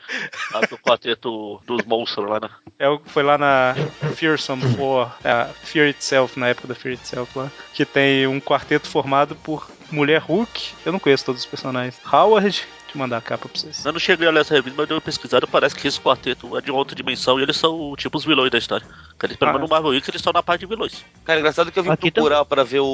[0.54, 2.50] Lá do quarteto dos monstros lá, né?
[2.78, 3.74] É, o- foi lá na
[4.16, 8.88] Fearsome Four, é, Fear Itself, na época da Fear Itself lá, que tem um quarteto
[8.88, 10.74] formado por Mulher Hulk.
[10.86, 12.00] Eu não conheço todos os personagens.
[12.12, 12.66] Howard,
[12.96, 13.86] eu mandar a capa pra vocês.
[13.86, 15.46] Eu não cheguei a ler essa revista, mas deu uma pesquisada.
[15.48, 18.58] Parece que esse quarteto é de outra dimensão e eles são tipo os vilões da
[18.58, 18.86] história.
[19.20, 19.54] Que Eles, pelo Ah.
[19.54, 21.04] menos no Marvel Week, eles estão na parte de vilões.
[21.24, 22.86] Cara, engraçado que eu vim Aqui procurar pra ver o,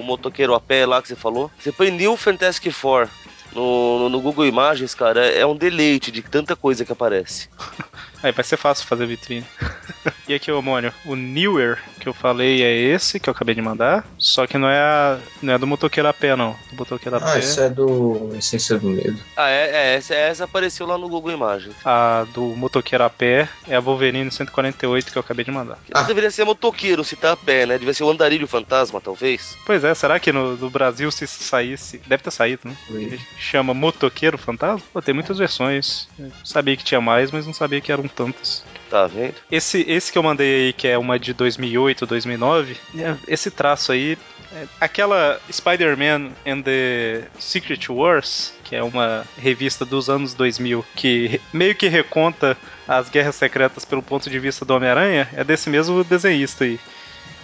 [0.00, 1.50] o motoqueiro a pé lá que você falou.
[1.58, 3.08] Você põe New Fantastic Four
[3.54, 7.48] no, no, no Google Imagens, cara, é um deleite de tanta coisa que aparece.
[8.22, 9.46] Aí vai ser fácil fazer vitrine.
[10.28, 13.60] e aqui, ô Mônio, o Newer que eu falei é esse que eu acabei de
[13.62, 16.56] mandar, só que não é, a, não é do motoqueiro a pé, não.
[16.70, 17.38] Do motoqueiro a Ah, pé.
[17.40, 19.18] isso é do Essência do Medo.
[19.36, 21.74] Ah, é, é essa, essa apareceu lá no Google Imagens.
[21.84, 25.78] A do motoqueiro a pé é a Wolverine 148 que eu acabei de mandar.
[25.92, 27.78] Não deveria ser motoqueiro se tá a pé, né?
[27.78, 29.56] Devia ser o andarilho fantasma, talvez.
[29.66, 32.00] Pois é, será que no, no Brasil se saísse.
[32.06, 32.76] Deve ter saído, né?
[33.38, 34.82] Chama Motoqueiro Fantasma?
[34.92, 36.08] Pô, tem muitas versões.
[36.18, 38.64] Eu sabia que tinha mais, mas não sabia que eram tantas.
[38.90, 39.34] Tá vendo?
[39.50, 43.92] Esse, esse que eu mandei aí, que é uma de 2008, 2009, é, esse traço
[43.92, 44.16] aí.
[44.52, 51.38] é aquela Spider-Man and the Secret Wars, que é uma revista dos anos 2000, que
[51.52, 52.56] meio que reconta
[52.86, 56.80] as guerras secretas pelo ponto de vista do Homem-Aranha, é desse mesmo desenhista aí.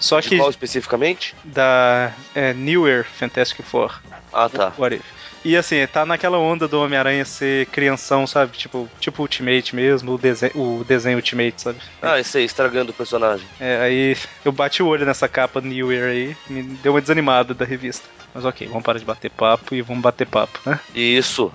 [0.00, 1.34] Só De que qual especificamente?
[1.44, 4.00] da é, Newer Fantastic Four.
[4.32, 4.72] Ah, tá.
[4.78, 5.04] What If.
[5.44, 8.56] E assim, tá naquela onda do Homem-Aranha ser crianção, sabe?
[8.56, 11.78] Tipo, tipo Ultimate mesmo, o desenho, o desenho Ultimate, sabe?
[12.00, 13.46] Ah, esse aí, estragando o personagem.
[13.60, 17.52] É, aí eu bati o olho nessa capa New Year aí, me deu uma desanimada
[17.52, 18.08] da revista.
[18.32, 20.80] Mas ok, vamos parar de bater papo e vamos bater papo, né?
[20.94, 21.52] Isso.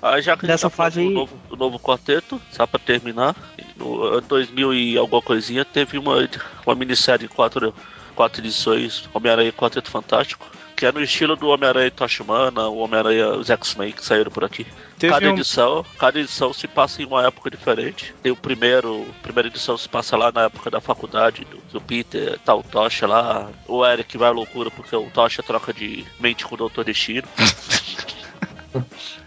[0.00, 2.66] Aí já que a gente Dessa tá fase aí- do novo, do novo quarteto, só
[2.66, 3.36] pra terminar,
[3.76, 6.26] no ano 2000 e alguma coisinha, teve uma,
[6.64, 7.74] uma minissérie de quatro,
[8.14, 13.30] quatro edições, Homem-Aranha e Quarteto Fantástico, que é no estilo do Homem-Aranha Toshimana, o Homem-Aranha
[13.30, 14.66] os X-Men que saíram por aqui.
[14.98, 18.14] Teve cada um- edição, cada edição se passa em uma época diferente.
[18.22, 21.80] Tem o primeiro, a primeira edição se passa lá na época da faculdade, do, do
[21.80, 26.04] Peter, tá o Tocha lá, o Eric vai à loucura porque o Tocha troca de
[26.20, 26.84] mente com o Dr.
[26.84, 27.26] Destino.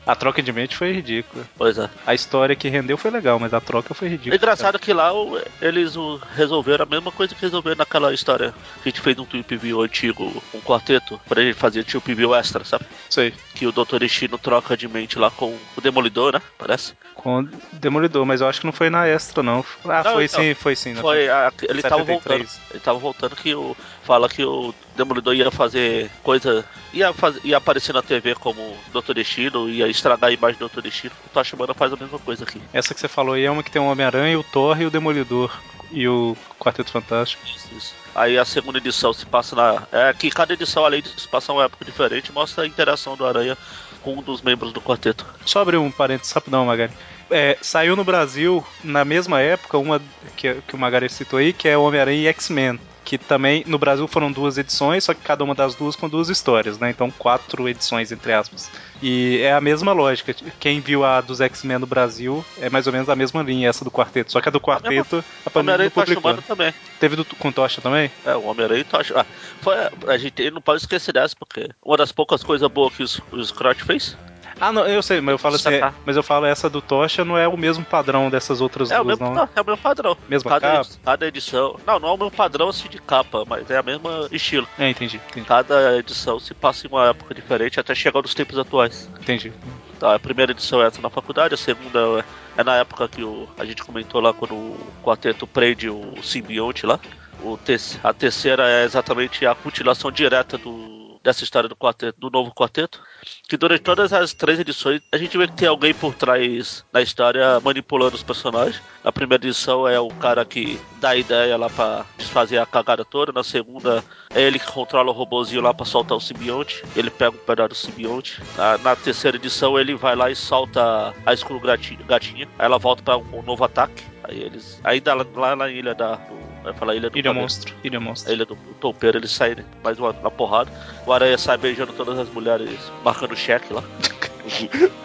[0.06, 1.46] A troca de mente foi ridícula.
[1.58, 1.90] Pois é.
[2.06, 4.36] A história que rendeu foi legal, mas a troca foi É ridícula.
[4.36, 8.90] engraçado que lá o- eles o, resolveram a mesma coisa que resolveram naquela história que
[8.90, 12.34] a gente fez no Tweep View antigo, um quarteto, quando a gente fazia Tweep View
[12.36, 12.86] extra, sabe?
[13.10, 13.34] Sei.
[13.54, 14.00] Que o Dr.
[14.00, 16.42] Destino troca de mente lá com o Demolidor, né?
[16.58, 16.94] Parece.
[17.14, 19.64] Com Demolidor, mas eu acho que não foi na extra, não.
[19.86, 20.96] Ah, Não, foi então, sim, foi sim.
[20.96, 22.08] Foi, a- ele tava 73.
[22.08, 22.50] voltando.
[22.72, 23.76] Ele tava voltando que o.
[24.04, 26.66] Fala que o Demolidor ia fazer coisa.
[26.94, 29.14] Ia, fazer, ia aparecer na TV como Dr.
[29.14, 30.82] Destino, ia estragar a imagem do Dr.
[30.82, 31.14] Destino.
[31.26, 32.62] O Tocha Humana faz a mesma coisa aqui.
[32.74, 34.92] Essa que você falou aí é uma que tem o Homem-Aranha, o Thor e o
[34.92, 35.52] Demolidor.
[35.92, 37.42] E o Quarteto Fantástico.
[37.44, 37.94] Isso, isso.
[38.14, 39.88] Aí a segunda edição se passa na.
[39.92, 43.26] É que cada edição, além de se passar uma época diferente, mostra a interação do
[43.26, 43.58] Aranha
[44.04, 45.26] com um dos membros do quarteto.
[45.46, 46.94] Só abrir um parênteses rapidão, Magari.
[47.30, 50.02] É, saiu no Brasil, na mesma época, uma
[50.36, 52.80] que, que o Magari citou aí, que é o Homem-Aranha e X-Men.
[53.10, 56.30] Que também, no Brasil foram duas edições, só que cada uma das duas com duas
[56.30, 56.92] histórias, né?
[56.92, 58.70] Então, quatro edições, entre aspas.
[59.02, 60.32] E é a mesma lógica.
[60.60, 63.84] Quem viu a dos X-Men no Brasil é mais ou menos a mesma linha, essa
[63.84, 64.32] do quarteto.
[64.32, 66.32] Só que a do quarteto, a Panini não e Tocha publicou.
[66.32, 66.72] Humana também.
[67.00, 68.12] Teve do, com Tocha também?
[68.24, 69.20] É, o Homem-Aranha e Tocha.
[69.20, 69.26] Ah,
[69.60, 69.74] foi,
[70.14, 73.44] a gente não pode esquecer dessa, porque uma das poucas coisas boas que os- o
[73.44, 74.16] Scrot fez
[74.60, 75.70] Ah, não, eu sei, mas eu falo assim,
[76.06, 79.08] mas eu falo essa do Tocha não é o mesmo padrão dessas outras É duas,
[79.20, 79.36] mesmo, não.
[79.36, 80.18] não, é o mesmo padrão.
[80.28, 80.82] Mesma cada, capa?
[80.90, 81.80] edi- cada edição.
[81.86, 84.68] Não, não é o mesmo padrão assim de capa, mas é a mesma estilo.
[84.78, 88.58] É, entendi, entendi, Cada edição se passa em uma época diferente até chegar nos tempos
[88.58, 89.10] atuais.
[89.22, 89.52] entendi.
[90.00, 92.24] Tá, a primeira edição é essa na faculdade, a segunda
[92.58, 96.86] é na época que o, a gente comentou lá quando o quarteto prende o simbionte
[96.86, 97.00] lá.
[97.44, 102.30] O te- a terceira é exatamente a continuação direta do, dessa história do quarteto, do
[102.30, 103.02] novo quarteto.
[103.48, 107.02] Que durante todas as três edições a gente vê que tem alguém por trás da
[107.02, 108.82] história manipulando os personagens.
[109.04, 113.04] Na primeira edição é o cara que dá a ideia lá pra desfazer a cagada
[113.04, 113.32] toda.
[113.32, 116.84] Na segunda é ele que controla o robozinho lá pra soltar o simbionte.
[116.96, 118.42] Ele pega um pedaço do simbionte.
[118.56, 122.48] Na, na terceira edição ele vai lá e solta a escuro gatinha.
[122.58, 124.04] Aí ela volta um, um novo ataque.
[124.30, 124.80] Aí eles.
[124.84, 126.16] Ainda lá, lá na ilha da.
[126.16, 127.18] Do, vai falar ilha do.
[127.18, 127.34] Ilha.
[127.34, 127.74] Monstro.
[127.84, 128.32] Ilha Monstro.
[128.32, 130.72] A ilha do, do toupeiro, eles saem mais uma, na porrada.
[131.06, 133.84] O Aranha sai beijando todas as mulheres, marcando cheque lá.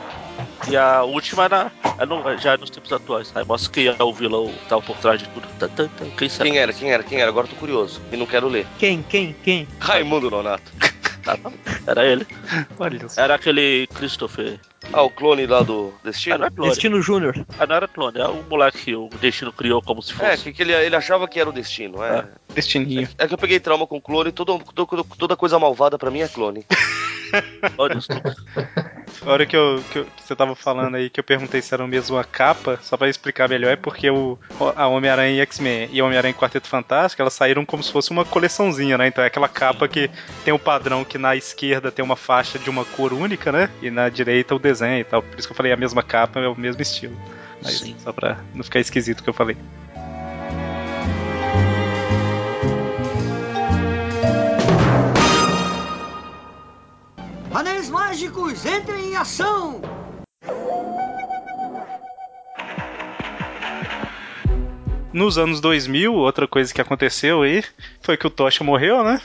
[0.68, 3.31] E a última é, na, é no- já é nos tempos atuais.
[3.35, 5.47] Aí mostra quem é o vilão que tava por trás de tudo.
[6.16, 6.49] Quem será?
[6.49, 6.72] Quem era?
[6.72, 7.03] Quem era?
[7.03, 7.29] Quem era?
[7.31, 8.01] Agora eu tô curioso.
[8.11, 8.66] E não quero ler.
[8.79, 9.68] Quem, quem, quem?
[9.79, 10.72] Raimundo Nonato.
[11.27, 11.37] Ah.
[11.87, 12.27] Era ele.
[12.79, 13.20] Olha só.
[13.20, 14.59] Era aquele Christopher.
[14.93, 16.39] Ah, o clone lá do Ah, Destino?
[16.39, 16.70] não é clone.
[16.70, 17.47] Destino Júnior.
[17.59, 18.18] Ah, não era clone.
[18.18, 20.45] É o moleque que o Destino criou como se É, fosse.
[20.45, 22.03] que, que ele, ele achava que era o Destino.
[22.05, 23.09] É, Destininho.
[23.18, 26.20] é que eu peguei trauma com clone e todo, todo- toda coisa malvada pra mim
[26.20, 26.64] é clone.
[29.24, 31.72] A hora que, eu, que, eu- que você tava falando aí, que eu perguntei se
[31.72, 34.39] era mesmo a capa, só pra explicar melhor, é porque o,
[34.76, 38.24] a Homem-Aranha e X-Men e Homem-Aranha e Quarteto Fantástico, elas saíram como se fosse uma
[38.24, 39.07] coleçãozinha, né?
[39.07, 40.11] Então é aquela capa que
[40.43, 43.70] tem o padrão que na esquerda tem uma faixa de uma cor única, né?
[43.80, 45.22] E na direita o desenho e tal.
[45.22, 47.16] Por isso que eu falei a mesma capa, é o mesmo estilo.
[47.62, 47.97] Mas Sim.
[47.99, 49.57] só pra não ficar esquisito o que eu falei.
[58.15, 59.81] Mágicos, entrem em ação!
[65.12, 67.65] Nos anos 2000, outra coisa que aconteceu aí
[68.01, 69.21] foi que o Tocha morreu, né?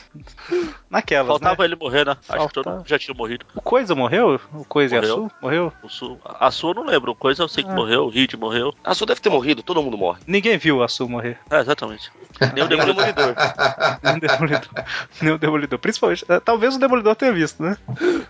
[0.90, 1.66] Naquelas, Faltava né?
[1.66, 2.18] ele morrer, né?
[2.28, 3.46] Acho que todo mundo já tinha morrido.
[3.54, 4.40] O Coisa morreu?
[4.54, 5.16] O Coisa e a Morreu.
[5.16, 5.32] Sul?
[5.42, 5.74] Morreu?
[5.84, 7.14] O Sul, a sua eu não lembro.
[7.14, 7.68] Coisa eu sei Ah.
[7.68, 8.74] que morreu, o Reed morreu.
[8.84, 10.20] A Su deve ter morrido, todo mundo morre.
[10.26, 11.38] Ninguém viu a Sul morrer.
[11.52, 12.12] É, exatamente.
[12.54, 13.06] Nem o Demolidor.
[14.04, 14.70] Nem o Demolidor.
[15.22, 15.80] Nem o Demolidor.
[15.80, 16.26] Principalmente.
[16.28, 17.78] eh, Talvez o Demolidor tenha visto, né?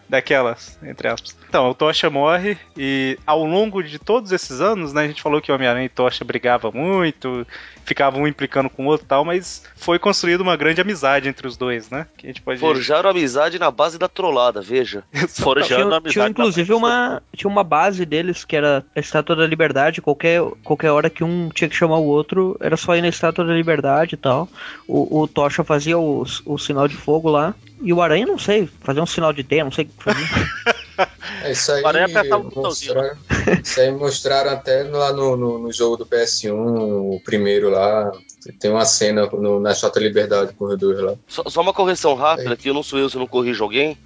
[0.07, 1.37] Daquelas, entre aspas.
[1.47, 5.03] Então, o Tocha morre e ao longo de todos esses anos, né?
[5.03, 7.45] A gente falou que o Homem-Aranha e Tocha brigavam muito,
[7.85, 11.47] ficavam um implicando com o outro e tal, mas foi construída uma grande amizade entre
[11.47, 12.07] os dois, né?
[12.17, 12.59] Que a gente pode.
[12.73, 15.03] Forjaram amizade na base da trollada, veja.
[15.29, 16.13] Forjando a Tinha, amizade.
[16.13, 20.01] tinha inclusive da- uma, tinha uma base deles que era a Estátua da Liberdade.
[20.01, 23.45] Qualquer, qualquer hora que um tinha que chamar o outro, era só ir na Estátua
[23.45, 24.47] da Liberdade e tal.
[24.87, 27.53] O, o Tocha fazia o, o sinal de fogo lá.
[27.81, 30.25] E o Aranha, não sei, fazia um sinal de D, não sei o que fazia.
[31.43, 32.95] É, isso aí, o botãozinho.
[32.95, 33.17] mostraram,
[33.63, 38.11] isso aí mostraram até lá no, no, no jogo do PS1, o primeiro lá.
[38.59, 41.13] Tem uma cena no, na Chota Liberdade com os dois lá.
[41.27, 43.97] Só, só uma correção rápida, que eu não sou eu se eu não corrijo alguém.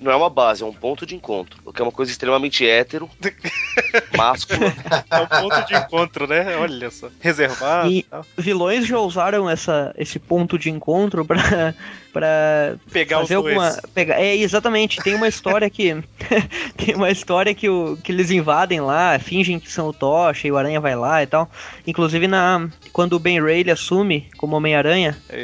[0.00, 1.58] Não é uma base, é um ponto de encontro.
[1.64, 3.08] O que é uma coisa extremamente hétero,
[4.16, 4.72] máscula.
[5.10, 6.56] É um ponto de encontro, né?
[6.56, 7.08] Olha só.
[7.20, 8.26] Reservado e E tal.
[8.36, 11.74] vilões já usaram essa, esse ponto de encontro pra,
[12.12, 13.56] pra Pegar fazer os dois.
[13.56, 13.82] alguma.
[13.94, 15.02] Pegar, é, exatamente.
[15.02, 15.96] Tem uma história que.
[16.76, 20.52] tem uma história que, o, que eles invadem lá, fingem que são o Tocha e
[20.52, 21.50] o Aranha vai lá e tal.
[21.86, 24.56] Inclusive, na, quando o Ben Reilly assume como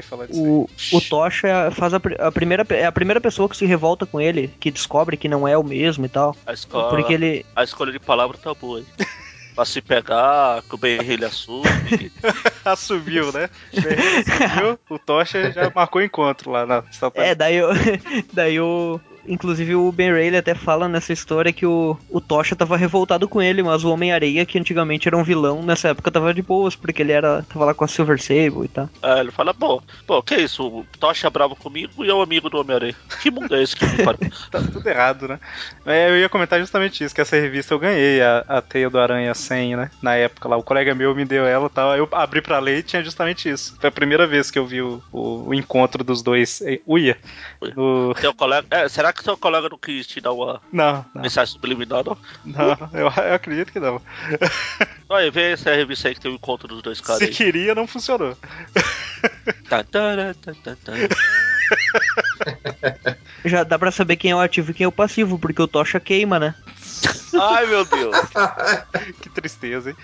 [0.03, 0.41] falar disso.
[0.41, 0.49] aí.
[0.49, 4.21] o, o Tocha faz a, a primeira, é a primeira pessoa que se revolta com
[4.21, 6.37] ele, que descobre que não é o mesmo e tal.
[6.47, 7.47] A escola, Porque ele.
[7.57, 8.87] a escolha de palavra tá boa aí.
[9.59, 12.13] pra se pegar, que o Ben ele assume.
[12.65, 13.51] Assumiu, né?
[13.75, 16.85] Assumiu, o Tocha já marcou encontro lá na.
[17.17, 17.71] É, daí eu,
[18.33, 19.01] daí o.
[19.29, 23.41] Inclusive o Ben Reilly até fala nessa história que o, o Tocha tava revoltado com
[23.41, 27.03] ele, mas o Homem-Areia, que antigamente era um vilão, nessa época tava de boas, porque
[27.03, 28.89] ele era tava lá com a Silver Sable e tal.
[29.03, 30.67] Aí ele fala, pô, pô, que isso?
[30.67, 32.95] O Tocha bravo comigo e é o amigo do Homem-Aranha.
[33.21, 33.99] Que mundo é esse que me?
[34.51, 35.41] Tá tudo errado, né?
[35.85, 38.99] É, Eu ia comentar justamente isso, que essa revista eu ganhei, a, a Teia do
[38.99, 39.91] Aranha 100, né?
[40.01, 42.59] Na época lá, o colega meu me deu ela e tal, aí eu abri pra
[42.59, 43.77] ler e tinha justamente isso.
[43.81, 47.17] Foi a primeira vez que eu vi o, o, o encontro dos dois, eh, uia,
[47.77, 48.15] no...
[48.15, 48.67] Teu colega.
[48.71, 52.17] É, será que seu colega não quis te dar uma Não, não, mensagem subliminar, não?
[52.45, 54.01] não eu, eu acredito que não.
[55.09, 57.31] Olha, vê essa revista aí que tem o encontro dos dois caras Se aí.
[57.31, 58.37] queria, não funcionou.
[59.69, 60.93] Tá, tá, tá, tá, tá.
[63.45, 65.69] Já dá pra saber quem é o ativo e quem é o passivo, porque o
[65.69, 66.55] Tocha queima, né?
[67.39, 68.17] Ai, meu Deus.
[69.21, 69.97] que tristeza, hein?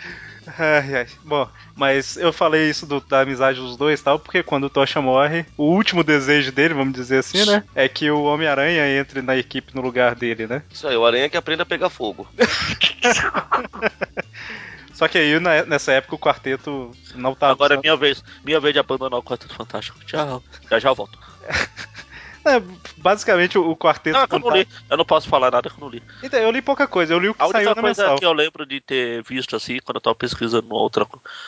[0.46, 1.06] Ai, ai.
[1.22, 4.70] Bom, mas eu falei isso do- da amizade dos dois e tal, porque quando o
[4.70, 7.64] Tocha morre, o último desejo dele, vamos dizer assim, né?
[7.74, 10.62] É que o Homem-Aranha entre na equipe no lugar dele, né?
[10.70, 12.28] Isso aí, o aranha que aprende a pegar fogo.
[14.92, 17.52] Só que aí na- nessa época o quarteto não tava.
[17.52, 18.22] Agora é minha vez.
[18.44, 19.98] Minha vez de abandonar o Quarteto Fantástico.
[20.04, 20.42] Tchau.
[20.70, 21.18] Já já eu volto.
[22.44, 22.60] É,
[22.98, 24.18] basicamente o, o quarteto.
[24.18, 24.68] Não, eu não li.
[24.90, 26.02] Eu não posso falar nada que eu não li.
[26.22, 28.18] Então, eu li pouca coisa, eu li o que A saiu única na coisa mensal.
[28.18, 31.06] que eu lembro de ter visto assim, quando eu tava pesquisando numa outra,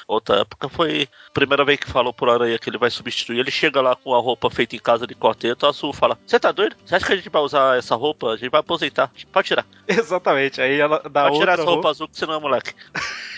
[0.09, 3.38] outra época, foi a primeira vez que falou pro Aranha que ele vai substituir.
[3.40, 6.40] Ele chega lá com a roupa feita em casa de quarteto, a Su fala: Você
[6.40, 6.76] tá doido?
[6.84, 8.28] Você acha que a gente vai usar essa roupa?
[8.30, 9.11] A gente vai aposentar.
[9.32, 9.66] Pode tirar.
[9.86, 11.90] Exatamente, aí ela dá Pode tirar outra essa roupa roupa.
[11.90, 12.72] azul que você não é moleque.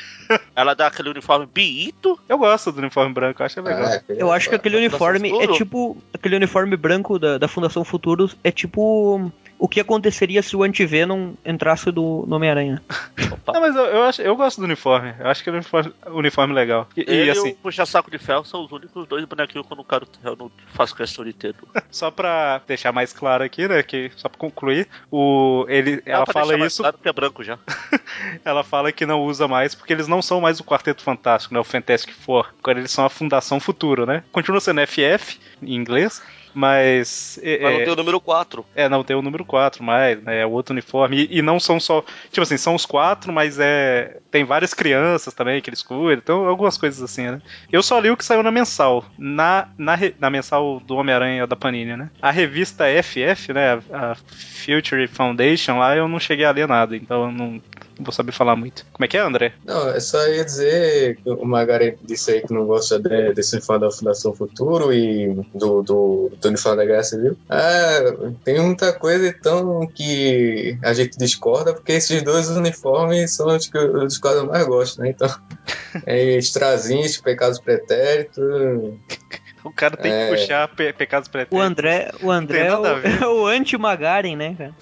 [0.55, 2.19] Ela dá aquele uniforme biito.
[2.29, 3.85] Eu gosto do uniforme branco, eu acho legal.
[3.85, 5.97] É, Eu acho que aquele uniforme é tipo.
[6.13, 11.33] Aquele uniforme branco da, da Fundação Futuros é tipo o que aconteceria se o Anti-Venom
[11.45, 12.83] entrasse do no Homem-Aranha.
[13.47, 15.15] Não, mas eu, eu, acho, eu gosto do uniforme.
[15.19, 16.87] Eu acho que é um uniforme, uniforme legal.
[16.97, 19.73] E, e, Ele e assim, o puxa-saco de ferro são os únicos dois bonequinhos que
[19.73, 20.07] eu não quero.
[20.23, 21.55] Eu não faço questão de ter.
[21.91, 23.83] só pra deixar mais claro aqui, né?
[23.83, 26.83] Que, só pra concluir, o, ele, ela Dá pra fala isso.
[26.83, 27.59] claro que é branco já.
[28.45, 31.61] Ela fala que não usa mais porque eles não são mais o Quarteto Fantástico, né?
[31.61, 32.53] O Fantastic Four.
[32.59, 34.23] Agora eles são a Fundação Futuro, né?
[34.33, 36.23] Continua sendo FF em inglês,
[36.59, 37.39] mas.
[37.43, 38.67] É, Mas não é- tem o número 4.
[38.75, 40.41] é, não tem o número 4 mais, né?
[40.41, 41.27] É o outro uniforme.
[41.31, 42.05] E, e não são só.
[42.31, 44.19] Tipo assim, são os quatro, mas é.
[44.31, 46.13] Tem várias crianças também que eles cuidam.
[46.13, 47.41] Então, algumas coisas assim, né?
[47.73, 49.05] Eu só li o que saiu na mensal.
[49.17, 52.11] Na, na, na mensal do Homem-Aranha da Panini, né?
[52.21, 53.81] A revista FF, né?
[53.93, 56.97] A, a Future Foundation lá, eu não cheguei a ler nada.
[56.97, 57.61] Então eu não
[57.99, 58.85] vou saber falar muito.
[58.93, 59.53] Como é que é, André?
[59.65, 63.57] Não, é só ia dizer que o Magari disse aí que não gosta de- desse
[63.57, 67.37] uniforme da Fundação Futuro e do, do, do uniforme da Guerra Civil.
[67.49, 68.01] Ah,
[68.45, 73.77] tem muita coisa então que a gente discorda, porque esses dois uniformes são os que
[73.77, 75.11] eu, eu mais gosto, né?
[75.11, 75.29] Então,
[76.07, 76.39] é
[77.19, 78.45] Pecados Pretéritos.
[79.69, 80.25] O cara tem É.
[80.31, 81.67] que puxar pe pecados O pretéritos.
[81.67, 82.85] André, o André é o,
[83.25, 84.75] é o anti-Magaren, né, cara?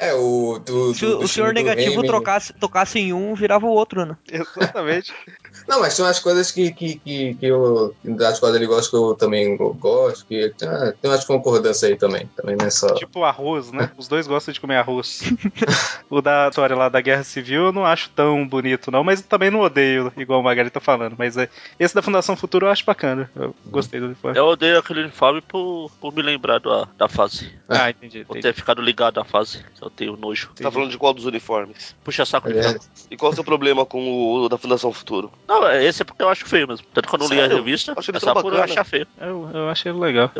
[0.00, 0.94] É, o do.
[0.94, 2.06] Se do- o do senhor do negativo Raimi.
[2.08, 4.16] trocasse, tocasse em um, virava o outro, né?
[4.30, 5.12] Exatamente.
[5.66, 7.94] Não, mas tem umas coisas que, que, que, que eu.
[8.04, 11.96] das quais ele gosta que eu também gosto, que tem, ah, tem umas concordâncias aí
[11.96, 12.28] também.
[12.36, 12.94] Também não é só.
[12.94, 13.90] Tipo arroz, né?
[13.96, 15.22] Os dois gostam de comer arroz.
[16.08, 19.50] o da história lá da Guerra Civil eu não acho tão bonito, não, mas também
[19.50, 21.16] não odeio, igual o Magari tá falando.
[21.18, 21.48] Mas é,
[21.78, 23.30] esse da Fundação Futuro eu acho bacana.
[23.34, 24.38] Eu gostei do uniforme.
[24.38, 27.52] Eu odeio aquele uniforme por, por me lembrar da, da fase.
[27.68, 28.24] Ah, entendi.
[28.24, 28.42] Por entendi.
[28.42, 29.64] ter ficado ligado à fase.
[29.80, 30.50] Eu tenho nojo.
[30.54, 31.94] Tá falando de qual dos uniformes?
[32.04, 32.76] Puxa saco de É.
[33.10, 35.30] E qual é o seu problema com o, o da Fundação Futuro?
[35.48, 36.86] Não, é- esse é porque eu acho feio mesmo.
[36.92, 39.06] Tanto que eu não li a revista, Acho ele é só por eu achar feio.
[39.20, 40.30] Eu, eu achei legal.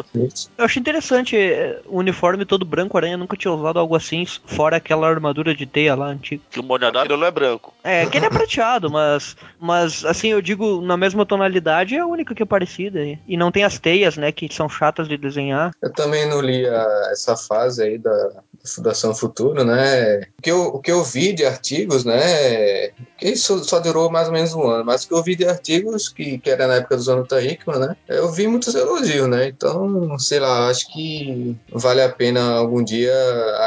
[0.58, 4.76] Eu achei interessante é, o uniforme todo branco, Aranha nunca tinha usado algo assim, fora
[4.76, 6.42] aquela armadura de teia lá antiga.
[6.50, 7.04] Que o molhadado.
[7.04, 7.72] Aquilo não é branco.
[7.84, 12.06] É, que ele é prateado, mas, mas assim, eu digo, na mesma tonalidade é a
[12.06, 13.00] única que é parecida.
[13.04, 15.70] E, e não tem as teias, né, que são chatas de desenhar.
[15.82, 18.30] Eu também não li a- essa fase aí da
[18.66, 20.20] Fundação Futuro, né?
[20.38, 22.88] O que, eu, o que eu vi de artigos, né?
[23.18, 25.46] Que isso só durou mais ou menos um ano, mas o que eu vi de
[25.46, 27.96] artigos, que, que era na época do Jonathan Hickman, né?
[28.08, 29.46] Eu vi muitos elogios, né?
[29.48, 33.12] Então, sei lá, acho que vale a pena algum dia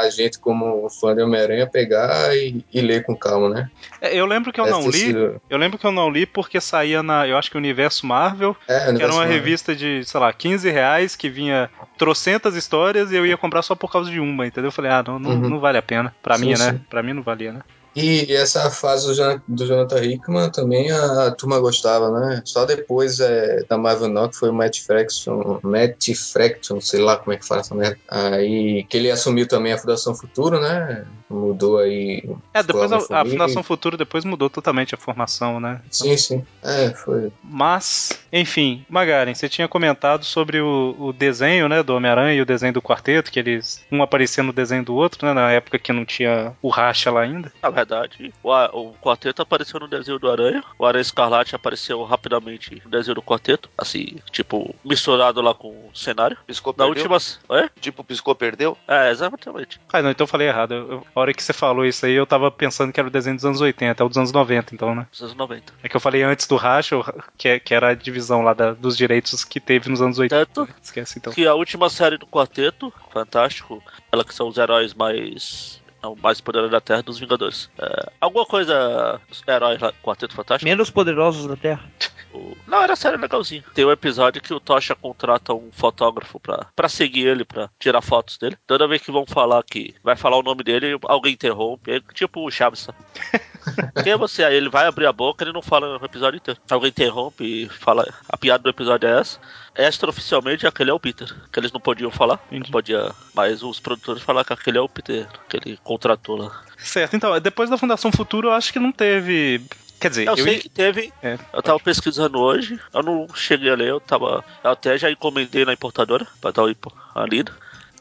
[0.02, 3.70] a gente, como fã de Homem-Aranha, pegar e, e ler com calma, né?
[4.00, 5.04] É, Eu lembro que eu não Deve ter li.
[5.06, 7.26] sido- Eu lembro que eu não li porque saía na.
[7.26, 9.36] Eu acho que Universo Marvel, É, que era Universo uma Marvel.
[9.36, 13.74] revista de, sei lá, 15 reais que vinha trocentas histórias e eu ia comprar só
[13.74, 14.68] por causa de uma, entendeu?
[14.68, 15.48] Eu falei, ah, não, não, Uhum.
[15.50, 16.14] não vale a pena.
[16.22, 16.56] Pra Sim, mim, né?
[16.72, 16.78] sim.
[16.90, 17.60] Pra mim não valia, né?
[17.94, 22.42] E essa fase do, Jon- do Jonathan Hickman também a, a turma gostava, né?
[22.44, 27.16] Só depois é, da Marvel Now, que foi o Matt Fraction, Matt Fraction, sei lá
[27.16, 27.98] como é que fala essa merda.
[28.08, 31.04] Aí que ele assumiu também a Fundação Futuro, né?
[31.28, 32.22] Mudou aí.
[32.54, 33.24] É, depois a, a.
[33.24, 35.80] Fundação Futuro depois mudou totalmente a formação, né?
[35.90, 36.44] Sim, sim.
[36.62, 37.32] É, foi.
[37.42, 42.46] Mas, enfim, Magaren, você tinha comentado sobre o, o desenho, né, do Homem-Aranha e o
[42.46, 45.92] desenho do quarteto, que eles um aparecia no desenho do outro, né, na época que
[45.92, 47.52] não tinha o racha lá ainda.
[47.62, 50.62] Na verdade, o, o quarteto apareceu no desenho do Aranha.
[50.78, 53.68] O Aranha Escarlate apareceu rapidamente no desenho do quarteto.
[53.76, 56.36] Assim, tipo, misturado lá com o cenário.
[56.46, 57.10] Piscou, Na perdeu?
[57.10, 57.58] última.
[57.58, 57.68] É?
[57.80, 58.76] Tipo, piscou, perdeu?
[58.86, 59.80] É, exatamente.
[59.92, 60.72] Ah, não, então eu falei errado.
[60.74, 63.12] Eu- eu- a hora que você falou isso aí, eu tava pensando que era o
[63.12, 65.06] desenho dos anos 80, é o dos anos 90, então, né?
[65.10, 65.72] Nos anos 90.
[65.82, 66.96] É que eu falei antes do racha,
[67.36, 70.46] que, é- que era a divisão lá da- dos direitos que teve nos anos 80.
[70.46, 71.32] Tanto Esquece então.
[71.32, 75.79] que a última série do quarteto, fantástico, ela que são os heróis mais.
[76.02, 77.70] Não, mais poderosos da Terra dos Vingadores.
[77.78, 79.20] É, alguma coisa.
[79.46, 80.68] Heróis lá, Quarteto Fantástico?
[80.68, 81.84] Menos poderosos da Terra.
[82.32, 83.64] O- Não, era série legalzinho.
[83.74, 88.00] Tem um episódio que o Tocha contrata um fotógrafo pra, pra seguir ele, pra tirar
[88.02, 88.56] fotos dele.
[88.66, 91.90] Toda vez que vão falar que vai falar o nome dele, alguém interrompe.
[91.90, 92.88] É tipo o Chaves?
[94.02, 94.42] Quem é você?
[94.44, 96.58] Aí ele vai abrir a boca ele não fala no episódio inteiro.
[96.70, 98.06] Alguém interrompe e fala.
[98.28, 99.38] A piada do episódio é essa.
[99.76, 101.28] Extraoficialmente, aquele é o Peter.
[101.52, 102.40] Que eles não podiam falar.
[102.50, 103.12] Não podia.
[103.34, 105.26] Mas os produtores falaram que aquele é o Peter.
[105.48, 106.62] Que ele contratou lá.
[106.78, 109.60] Certo, então, depois da Fundação Futuro, eu acho que não teve.
[110.00, 111.12] Quer dizer, Eu, eu sei ia- que teve.
[111.22, 114.42] É, Eu tava pesquisando hoje, eu não cheguei a ler, eu tava.
[114.64, 117.52] Eu até já encomendei na importadora pra dar uma lida.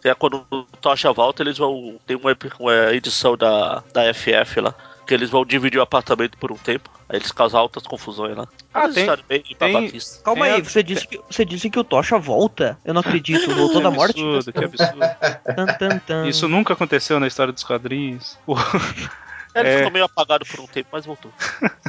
[0.03, 1.99] E é quando o Tocha volta, eles vão.
[2.07, 2.31] Tem uma,
[2.93, 4.73] edição da, da FF lá.
[5.05, 6.89] Que eles vão dividir o apartamento por um tempo.
[7.09, 8.47] Aí eles causam altas confusões lá.
[8.73, 9.99] Ah, tem- bem tem-.
[10.23, 12.77] Calma É, aí, você disse, que, você disse que o Tocha volta?
[12.85, 14.11] Eu não acredito, voltou da morte?
[14.21, 14.99] absurdo, que absurdo.
[15.55, 16.27] Tan, tan, tan.
[16.27, 18.37] Isso nunca aconteceu na história dos quadrinhos.
[19.55, 19.77] O- Ele é.
[19.77, 21.31] ficou meio apagado por um tempo, mas voltou.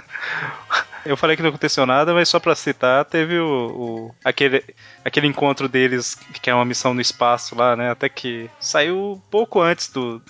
[1.04, 4.62] Eu falei que não aconteceu nada, mas só pra citar, teve o, o- aquele,
[5.02, 7.90] aquele encontro deles, que é uma missão no espaço lá, né?
[7.90, 10.20] Até que saiu pouco antes do.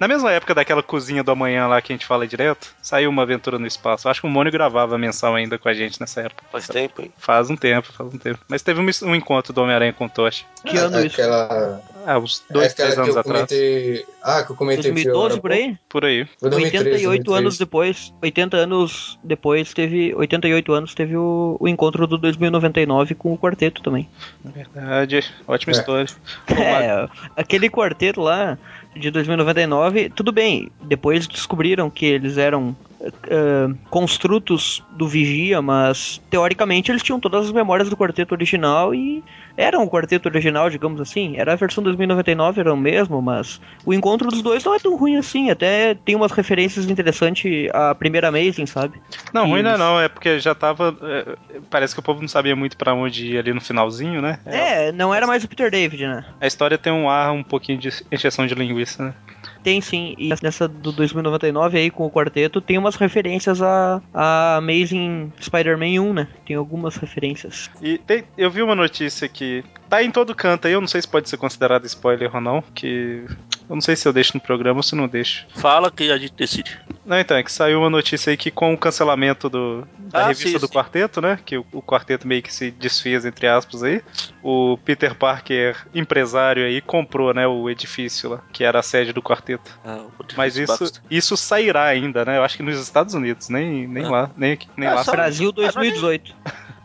[0.00, 3.22] Na mesma época daquela cozinha do amanhã lá que a gente fala direto, saiu uma
[3.22, 4.08] aventura no espaço.
[4.08, 6.42] Acho que o Mônio gravava mensal ainda com a gente nessa época.
[6.50, 7.12] Faz tempo, hein?
[7.18, 8.40] Faz um tempo, faz um tempo.
[8.48, 10.44] Mas teve um, um encontro do Homem-Aranha com o Tocha.
[10.64, 11.20] Que ano isso?
[11.20, 13.36] Aquela, Ah, uns dois, é três que anos eu atrás.
[13.48, 14.04] comentei.
[14.22, 15.76] Ah, que eu comentei que 2012 agora por aí?
[15.88, 16.26] Por aí.
[16.38, 17.58] Foi 2013, 88 anos 2013.
[17.58, 23.38] depois, 80 anos depois teve, 88 anos teve o, o encontro do 2099 com o
[23.38, 24.08] quarteto também.
[24.44, 25.76] Verdade, ótima É.
[25.76, 26.06] história.
[26.60, 28.58] É, aquele quarteto lá
[28.94, 30.70] de 2099, tudo bem.
[30.82, 37.52] Depois descobriram que eles eram eh, construtos do Vigia, mas teoricamente eles tinham todas as
[37.52, 39.24] memórias do quarteto original e
[39.56, 41.36] eram o quarteto original, digamos assim.
[41.36, 44.96] Era a versão 2099, era o mesmo, mas o encontro dos dois não é tão
[44.96, 45.50] ruim assim.
[45.50, 49.00] Até tem umas referências interessantes à primeira Amazing, sabe?
[49.32, 49.82] Não, ruim não é Isso.
[49.82, 50.96] não, é porque já tava.
[51.02, 51.36] é,
[51.70, 54.38] parece que o povo não sabia muito pra onde ir ali no finalzinho, né?
[54.44, 56.24] É, não era mais o Peter David, né?
[56.40, 59.14] A história tem um ar um pouquinho de encheção de linguiça, né?
[59.62, 64.56] Tem sim, e nessa do 2099 aí com o quarteto tem umas referências a, a
[64.56, 66.28] Amazing Spider-Man 1, né?
[66.46, 67.70] Tem algumas referências.
[67.82, 71.02] E tem- eu vi uma notícia que tá em todo canto aí, eu não sei
[71.02, 73.24] se pode ser considerado spoiler ou não, que.
[73.70, 75.46] Eu não sei se eu deixo no programa ou se não deixo.
[75.54, 76.76] Fala que a gente decide.
[77.06, 80.26] Não, então, é que saiu uma notícia aí que com o cancelamento do, da Ah,
[80.26, 80.72] revista sim, do sim.
[80.74, 81.38] quarteto, né?
[81.44, 84.02] Que o, o quarteto meio que se desfez, entre aspas, aí.
[84.42, 89.22] O Peter Parker, empresário aí, comprou, né, o edifício lá, que era a sede do
[89.22, 89.70] quarteto.
[89.84, 91.02] Ah, o Mas isso, Baxter.
[91.08, 92.38] isso sairá ainda, né?
[92.38, 94.10] Eu acho que nos Estados Unidos, nem, nem Ah.
[94.10, 95.04] lá, nem, aqui- nem Ah, lá.
[95.04, 96.34] só- Brasil 2018.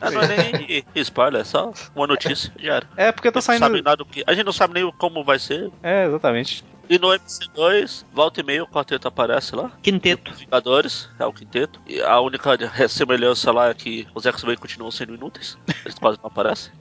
[0.02, 2.88] Ah, não é nem spoiler, é só uma notícia, já era.
[2.98, 3.82] É porque tá Não sabe saindo.
[3.84, 4.24] nada do que.
[4.28, 5.72] A gente não sabe nem como vai ser.
[5.82, 6.64] É, exatamente.
[6.90, 9.72] E no MC2, volta e meia, o quarteto aparece lá.
[9.82, 10.34] Quinteto.
[10.34, 11.80] Vingadores, é o quinteto.
[11.88, 12.58] E a única
[12.88, 15.58] semelhança lá é que os X-Men continuam sendo inúteis.
[15.84, 16.72] Eles quase não aparecem.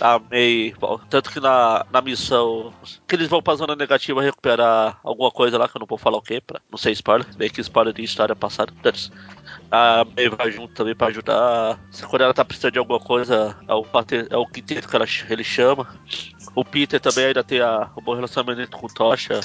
[0.00, 0.74] A May.
[0.78, 2.72] bom, Tanto que na, na missão.
[3.06, 6.18] Que eles vão pra zona negativa recuperar alguma coisa lá, que eu não vou falar
[6.18, 7.26] o que, pra não ser spoiler.
[7.36, 8.72] Bem que spoiler de história passada.
[9.70, 11.78] A May vai junto também pra ajudar.
[11.90, 14.96] Se quando ela tá precisando de alguma coisa, é o, quarteto, é o quinteto que
[14.96, 15.88] ela, ele chama.
[16.54, 19.40] O Peter também ainda tem a, o bom relacionamento com o Tocha.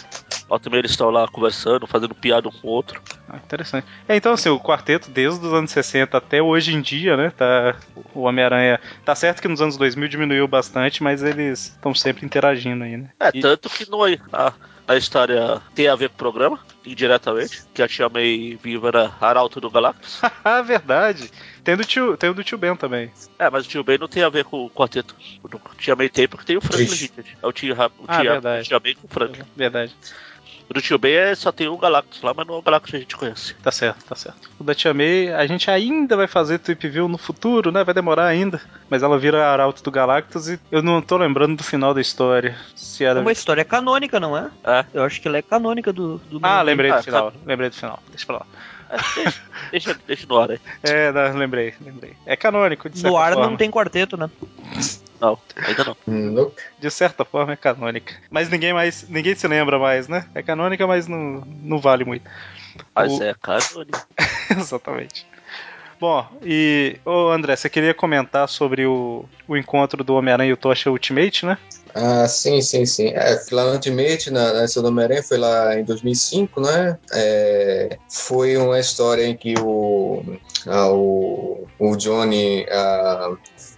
[0.49, 3.01] Ó, também eles estão lá conversando, fazendo piada um com o outro.
[3.27, 3.85] Ah, interessante.
[4.07, 7.29] É, então, assim, o quarteto, desde os anos 60 até hoje em dia, né?
[7.29, 7.75] Tá,
[8.15, 8.79] o Homem-Aranha.
[9.05, 13.11] Tá certo que nos anos 2000 diminuiu bastante, mas eles estão sempre interagindo aí, né?
[13.19, 17.87] É, E- tanto que na história tem a ver com o programa, indiretamente, que a
[17.87, 20.19] Tia May viva era Arauto do Galactus.
[20.43, 21.29] Ah, verdade.
[21.63, 23.11] Tem do tio, tem o do tio Ben também.
[23.37, 25.15] é, mas o Tio Ben não tem a ver com o quarteto.
[25.43, 26.85] O Tia May tem porque tem o Franklin.
[26.87, 27.37] Richard.
[27.43, 28.61] É o Tia, o Ah, tia, verdade.
[28.61, 29.43] o tia May com o Franklin.
[29.55, 29.95] Verdade.
[30.69, 32.97] O do Tio é, só tem o Galactus lá, mas não é o Galactus que
[32.97, 33.55] a gente conhece.
[33.55, 34.49] Tá certo, tá certo.
[34.59, 37.83] O da Tia May, a gente ainda vai fazer Trip View no futuro, né?
[37.83, 38.61] Vai demorar ainda.
[38.87, 42.55] Mas ela vira Arauto do Galactus e eu não tô lembrando do final da história.
[42.75, 43.19] Se É era.
[43.19, 44.49] uma história canônica, não é?
[44.63, 44.85] É.
[44.93, 46.19] Eu acho que ela é canônica do.
[46.29, 47.33] do Ah, lembrei Ah, do final.
[47.45, 47.99] Lembrei do final.
[48.09, 48.45] Deixa pra lá.
[48.91, 49.41] É, deixa,
[49.71, 50.59] deixa, deixa no ar aí.
[50.83, 52.13] É, não, lembrei, lembrei.
[52.27, 53.49] É canônico, de certa No ar forma.
[53.49, 54.29] não tem quarteto, né?
[55.19, 55.97] Não, ainda não.
[56.07, 56.61] Nope.
[56.79, 58.13] De certa forma é canônica.
[58.29, 59.07] Mas ninguém mais.
[59.09, 60.25] Ninguém se lembra mais, né?
[60.33, 62.29] É canônica, mas não, não vale muito.
[62.95, 64.07] Mas O- é canônico.
[64.57, 65.25] Exatamente.
[65.99, 66.97] Bom, e.
[67.03, 71.45] Ô André, você queria comentar sobre o, o encontro do Homem-Aranha e o Tocha Ultimate,
[71.45, 71.57] né?
[71.93, 73.07] Ah, sim, sim, sim.
[73.09, 76.97] É, lá Ultimate, na, na Essa do Homem-Aranha, foi lá em 2005, né?
[77.11, 80.23] É, foi uma história em que o,
[80.67, 83.31] ah, o, o Johnny ah,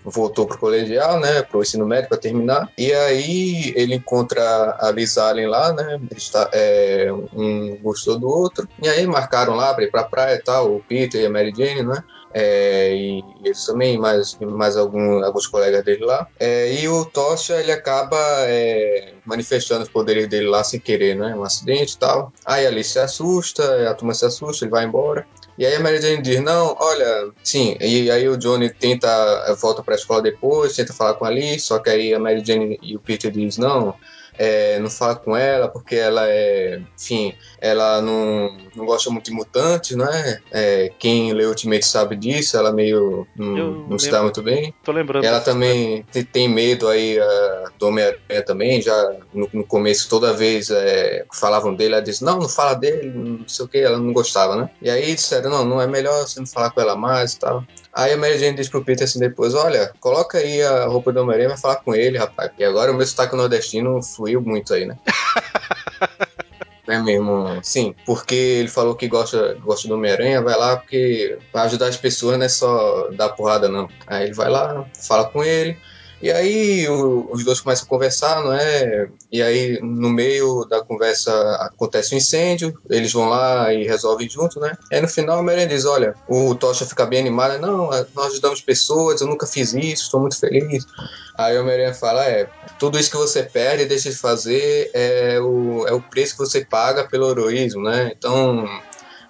[0.03, 1.41] voltou pro colegial, né?
[1.43, 2.70] Pro ensino médio para terminar.
[2.78, 5.99] E aí ele encontra a Liz Allen lá, né?
[6.09, 8.68] Eles tá, é, um gostou do outro.
[8.82, 11.53] E aí marcaram lá para ir pra praia e tal, o Peter e a Mary
[11.55, 12.03] Jane, né?
[12.34, 16.28] É, e eles também, mais, mais algum, alguns colegas dele lá.
[16.40, 18.18] É, e o Tocha, ele acaba
[18.48, 21.36] é, manifestando os poderes dele lá sem querer, né?
[21.36, 22.32] Um acidente e tal.
[22.46, 25.26] Aí Alice se assusta, a turma se assusta, ele vai embora.
[25.58, 29.84] E aí a Mary Jane diz, não, olha, sim, e aí o Johnny tenta, volta
[29.84, 32.96] pra escola depois, tenta falar com a Alice, só que aí a Mary Jane e
[32.96, 33.94] o Peter diz, não,
[34.38, 39.32] é, não fala com ela, porque ela é, enfim, ela não, não gosta muito de
[39.32, 40.40] mutantes, né?
[40.52, 44.74] É, quem lê Ultimate sabe disso, ela meio não, se dá muito bem.
[44.84, 45.24] Tô lembrando.
[45.26, 50.34] Ela também te- tem medo aí ah, do Homem-Aranha também, já no, no começo, toda
[50.34, 53.78] vez é, que falavam dele, ela disse, não, não fala dele, não sei o que,
[53.78, 54.70] ela não gostava, né?
[54.82, 57.64] E aí disseram, não, não é melhor você não falar com ela mais e tal.
[57.94, 61.22] Aí a Mary Jane diz pro Peter assim depois, olha, coloca aí a roupa do
[61.22, 64.74] Homem-Aranha e vai falar com ele, rapaz, porque agora o meu sotaque nordestino fluiu muito
[64.74, 64.98] aí, né?
[66.88, 71.66] É mesmo, sim, porque ele falou que gosta, gosta do Homem-Aranha, vai lá porque vai
[71.66, 73.88] ajudar as pessoas, não é só dar porrada, não.
[74.08, 75.78] Aí ele vai lá, fala com ele,
[76.22, 79.07] e aí o- os dois começam a conversar, não é?
[79.32, 84.59] E aí no meio da conversa acontece um incêndio, eles vão lá e resolvem junto,
[84.59, 84.74] né?
[84.91, 88.61] Aí no final o Homem-Aranha diz, olha, o Tocha fica bem animado, não, nós ajudamos
[88.61, 90.86] pessoas, eu nunca fiz isso, estou muito feliz.
[91.38, 95.39] Aí o Homem-Aranha fala, é, tudo isso que você perde e deixa de fazer é
[95.39, 98.11] o, é o preço que você paga pelo heroísmo, né?
[98.15, 98.65] Então,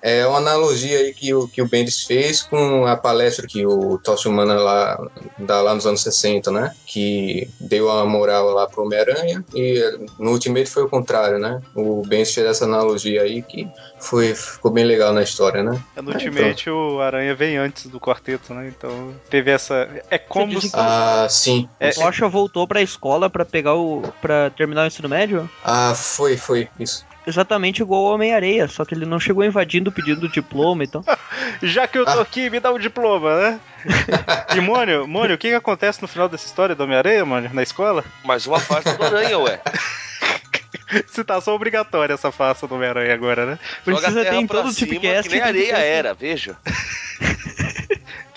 [0.02, 3.98] é uma analogia aí que o, que o Bendis fez com a palestra que o
[4.00, 5.00] Tocha Humana lá,
[5.38, 6.74] dá lá nos anos 60, né?
[6.86, 11.62] Que deu a moral lá pro Homem-Aranha e no Ultimate foi o contrário, né?
[11.76, 13.68] O Bendis fez essa analogia aí que
[14.00, 15.82] foi, ficou bem legal na história, né?
[16.02, 18.68] No Ultimate o Aranha vem antes do quarteto, né?
[18.68, 19.88] Então teve essa.
[20.10, 20.72] É como se.
[20.74, 21.70] Ah, sim.
[21.80, 24.02] É, O Tocha voltou pra escola pra pegar o.
[24.22, 25.50] para terminar o ensino médio?
[25.64, 27.06] Ah, foi, foi, isso.
[27.26, 31.04] Exatamente igual ao Homem-Areia, só que ele não chegou invadindo pedindo diploma e tal.
[31.62, 33.60] Já que eu tô aqui, me dá um diploma, né?
[34.56, 37.64] E Mônio, Mônio, o que, que acontece no final dessa história do Homem-Aranha, Mônio, na
[37.64, 38.04] escola?
[38.24, 39.62] Mais uma farsa do Aranha, ué.
[41.08, 43.60] Citação obrigatória essa farsa do Homem-Aranha agora, né?
[43.86, 45.30] Precisa ter em todo cima, Tipcast.
[45.30, 46.58] que nem areia era, veja.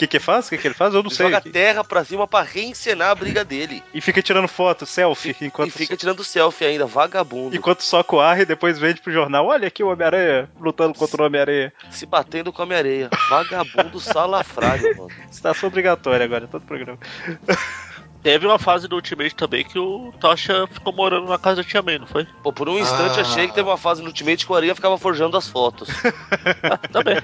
[0.04, 0.46] O que que faz?
[0.46, 0.92] O que que ele faz?
[0.92, 1.26] Eu não Ele sei.
[1.26, 3.82] joga a terra pra cima pra reencenar a briga dele.
[3.94, 7.56] E fica tirando foto, selfie, enquanto, E fica tirando selfie ainda, vagabundo.
[7.56, 9.46] enquanto soca o ar e depois vende pro jornal.
[9.46, 11.72] Olha aqui o Homem-Aranha lutando contra o Homem-Aranha.
[11.90, 13.08] Se batendo com a areia.
[13.30, 15.10] Vagabundo salafrário, mano.
[15.30, 16.98] Citação obrigatória agora, todo programa.
[18.24, 21.82] Teve uma fase do Ultimate também que o Tocha ficou morando na casa da Tia
[21.82, 22.26] May, não foi?
[22.42, 23.22] Pô, por um instante Ah.
[23.22, 25.88] achei que teve uma fase no Ultimate que o Aranha ficava forjando as fotos.
[26.90, 27.18] Também.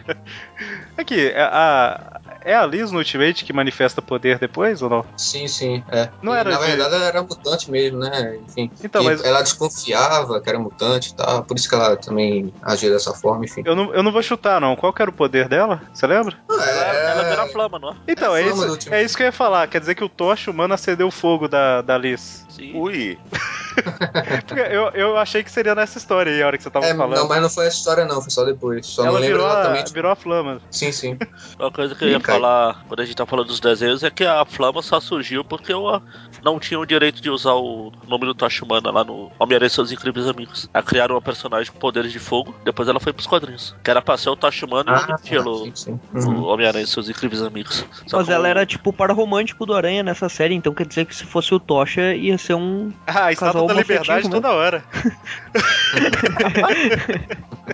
[0.98, 5.04] Aqui, é a, é a Liz no Ultimate que manifesta poder depois ou não?
[5.16, 6.10] Sim, sim, é.
[6.22, 8.38] Não E, era na de- verdade ela era mutante mesmo, né?
[8.46, 8.70] Enfim.
[8.84, 12.90] Então, mas- ela desconfiava que era mutante e tal, por isso que ela também agia
[12.90, 13.62] dessa forma, enfim.
[13.64, 14.76] Eu não, eu não vou chutar, não.
[14.76, 15.80] Qual que era o poder dela?
[15.94, 16.36] Você lembra?
[16.50, 17.94] Ela, ela É, vira flama, não é?
[18.06, 19.66] Então, É é, isso, é isso que eu ia falar.
[19.66, 22.44] Quer dizer que o Tocha humano acendeu o fogo da, da Liz.
[22.50, 22.72] Sim.
[22.74, 23.18] Ui.
[24.46, 26.94] Porque eu, eu achei que seria nessa história aí, a hora que você tava é,
[26.94, 27.16] falando.
[27.16, 28.86] não, mas não foi essa história não, foi só depois.
[28.86, 29.92] Só ela não lembro virou a, exatamente.
[29.92, 30.60] virou a flama.
[30.70, 31.16] Sim, sim.
[31.58, 32.38] Uma coisa que eu Ih, ia cara.
[32.40, 35.72] falar quando a gente tá falando dos desenhos é que a Flama só surgiu porque
[35.72, 36.02] eu
[36.42, 39.70] não tinha o direito de usar o nome do Tocha Humana lá no Homem-Aranha e
[39.70, 40.68] seus incríveis amigos.
[40.74, 43.74] Aí criaram uma personagem com poderes de fogo, depois ela foi pros quadrinhos.
[43.84, 46.00] Que era pra ser o Tocha Humana e o Ah, estilo sim, sim.
[46.12, 46.44] o Uhum.
[46.44, 47.84] Homem-Aranha e seus incríveis amigos.
[48.06, 50.74] Só Mas que ela o- era tipo o par romântico do Aranha nessa série, então
[50.74, 52.92] quer dizer que se fosse o Tocha ia ser um.
[53.06, 54.84] Ah, a estátua da liberdade homoafetivo, toda hora.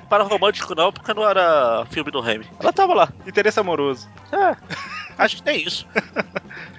[0.09, 2.47] Para romântico não, porque não era filme do Remy.
[2.61, 3.09] Ela tava lá.
[3.27, 4.09] Interesse amoroso.
[4.33, 4.57] É,
[5.19, 5.87] acho que tem isso.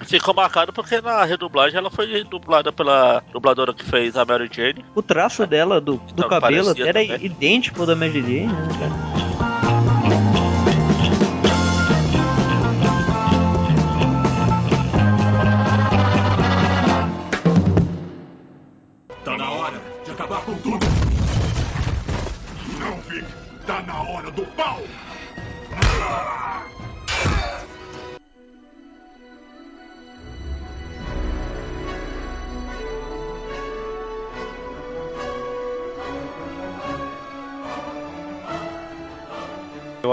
[0.06, 4.86] Ficou marcado porque na redublagem ela foi dublada pela dubladora que fez a Mary Jane.
[4.96, 7.26] O traço dela, do, do Não, cabelo, era também.
[7.26, 9.27] idêntico ao da Mary Jane, né, cara?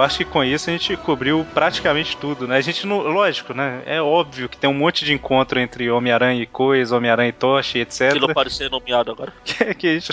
[0.04, 2.56] Acho que com isso a gente cobriu praticamente tudo, né?
[2.56, 2.98] A gente não.
[3.00, 3.82] Lógico, né?
[3.86, 7.78] É óbvio que tem um monte de encontro entre Homem-Aranha e Coisa, Homem-Aranha e Tocha,
[7.78, 8.12] etc.
[8.32, 9.32] Pode ser nomeado agora.
[9.44, 10.12] Que, que a, gente,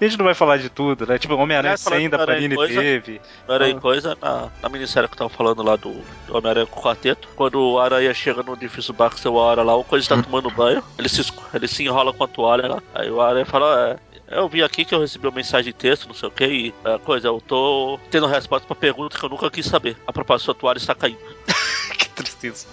[0.00, 1.18] a gente não vai falar de tudo, né?
[1.18, 2.80] Tipo, Homem-Aranha 100 da Panini Coisa.
[2.80, 3.20] teve.
[3.46, 3.78] Homem-Aranha Ah.
[3.78, 5.92] e coisa na, na minissérie que eu tava falando lá do,
[6.26, 7.28] do Homem-Aranha com o quarteto.
[7.36, 10.82] Quando o Aranha chega no difícil Baxter uma hora lá, o Coisa tá tomando banho,
[10.98, 11.22] ele se,
[11.52, 12.82] ele se enrola com a toalha lá.
[12.94, 16.08] Aí o Aranha fala: é, Eu vim aqui que eu recebi uma mensagem de texto,
[16.08, 19.28] não sei o que, e é, coisa, eu tô tendo resposta pra pergunta que eu
[19.28, 19.96] nunca quis saber.
[20.06, 21.18] A propósito, sua toalha está caindo.
[21.96, 22.66] que tristeza.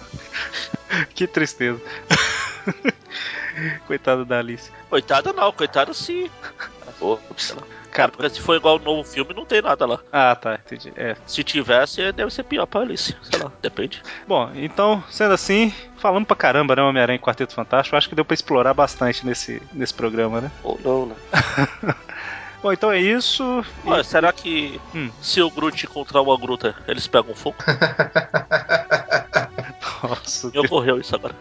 [1.14, 1.80] que tristeza.
[3.86, 4.72] Coitado da Alice.
[4.90, 6.30] Coitada não, coitada se.
[7.00, 7.56] Ops.
[7.90, 10.00] Cara, Porque se for igual o novo filme, não tem nada lá.
[10.10, 10.92] ah, tá, entendi.
[10.96, 11.16] É.
[11.26, 13.14] Se tivesse, deve ser pior pra Alice.
[13.22, 14.02] Sei lá, depende.
[14.26, 15.72] Bom, então, sendo assim,
[16.02, 16.82] falamos pra caramba, né?
[16.82, 17.96] Homem-Aranha e Quarteto Fantástico.
[17.96, 20.50] Acho que deu pra explorar bastante nesse, nesse programa, né?
[20.62, 21.14] Ou não, né?
[22.62, 23.64] Bom, então é isso.
[23.84, 25.10] E- Olha, será que Hum.
[25.20, 27.56] se o Groot encontrar uma gruta, eles pegam fogo?
[30.02, 31.34] Nossa, Me ocorreu isso agora.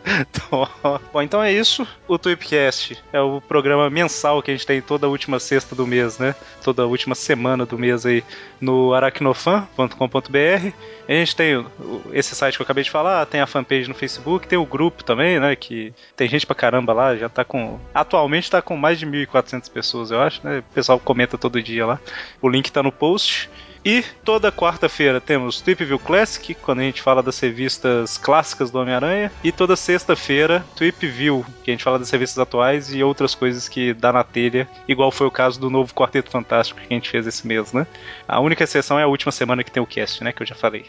[1.12, 1.88] Bom, então é isso.
[2.08, 5.88] O Tweepcast é o programa mensal que a gente tem toda a última sexta do
[5.88, 6.36] mês, né?
[6.64, 8.24] Toda a última semana do mês aí
[8.60, 10.74] no aracnofan.com.br.
[11.08, 11.66] A gente tem
[12.14, 15.04] esse site que eu acabei de falar, tem a fanpage no Facebook, tem o grupo
[15.04, 15.56] também, né?
[15.56, 17.80] Que tem gente pra caramba lá, já tá com.
[17.94, 20.60] Atualmente tá com mais de 1.400 pessoas, eu acho, né?
[20.60, 22.00] O pessoal comenta todo dia lá.
[22.42, 23.50] O link tá no post.
[23.84, 28.80] E toda quarta-feira temos Tweep View Classic, quando a gente fala das revistas clássicas do
[28.80, 29.32] Homem-Aranha.
[29.44, 33.68] E toda sexta-feira, Tweep View, que a gente fala das revistas atuais e outras coisas
[33.68, 37.10] que dá na telha, igual foi o caso do novo Quarteto Fantástico que a gente
[37.10, 37.88] fez esse mês, né?
[38.28, 40.32] A única exceção é a última semana que tem o cast, né?
[40.32, 40.86] Que eu já falei.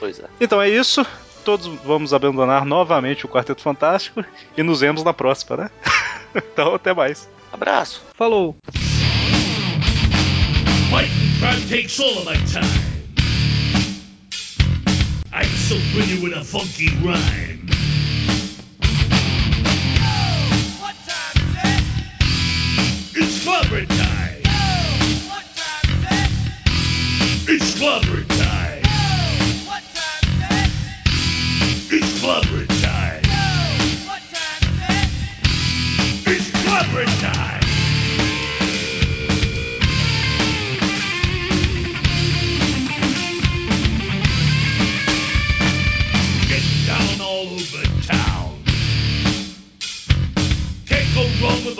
[0.00, 0.24] Pois é.
[0.40, 1.06] Então é isso.
[1.44, 4.24] Todos vamos abandonar novamente o Quarteto Fantástico
[4.56, 5.70] e nos vemos na próxima, né?
[6.34, 7.28] então até mais.
[7.52, 8.02] Abraço.
[8.14, 8.56] Falou.
[11.44, 12.80] Crime takes all of my time.
[15.30, 17.68] I can still bring you with a funky rhyme.
[20.00, 20.48] Oh,
[20.80, 21.82] what time is it?
[23.20, 24.40] It's clobbering time.
[24.46, 24.96] Oh,
[25.28, 26.30] what time is it?
[27.52, 28.82] It's clobbering time.
[28.86, 29.36] Oh,
[29.66, 30.70] what time is it?
[31.92, 32.53] It's clobbering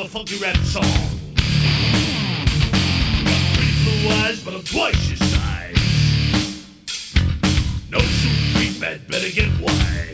[0.04, 0.82] a funky rap song.
[3.24, 6.66] Got pretty blue eyes, but I'm twice your size.
[7.90, 10.13] No shoot creep man, better get wise.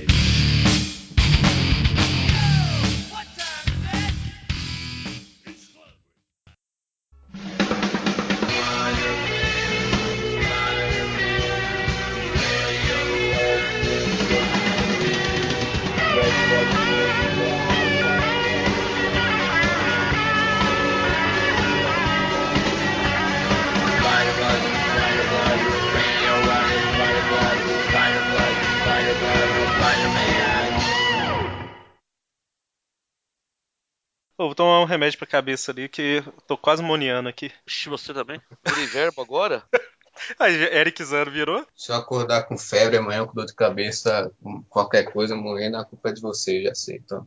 [34.50, 37.52] Vou tomar um remédio pra cabeça ali que eu tô quase moniando aqui.
[37.64, 38.40] Ixi, você também?
[38.64, 39.62] Tem verbo agora?
[40.38, 41.64] Aí, Eric Zero virou?
[41.76, 45.84] Se eu acordar com febre amanhã, com dor de cabeça, com qualquer coisa, morrendo, a
[45.84, 46.96] culpa é de você, já sei.
[46.96, 47.18] Então.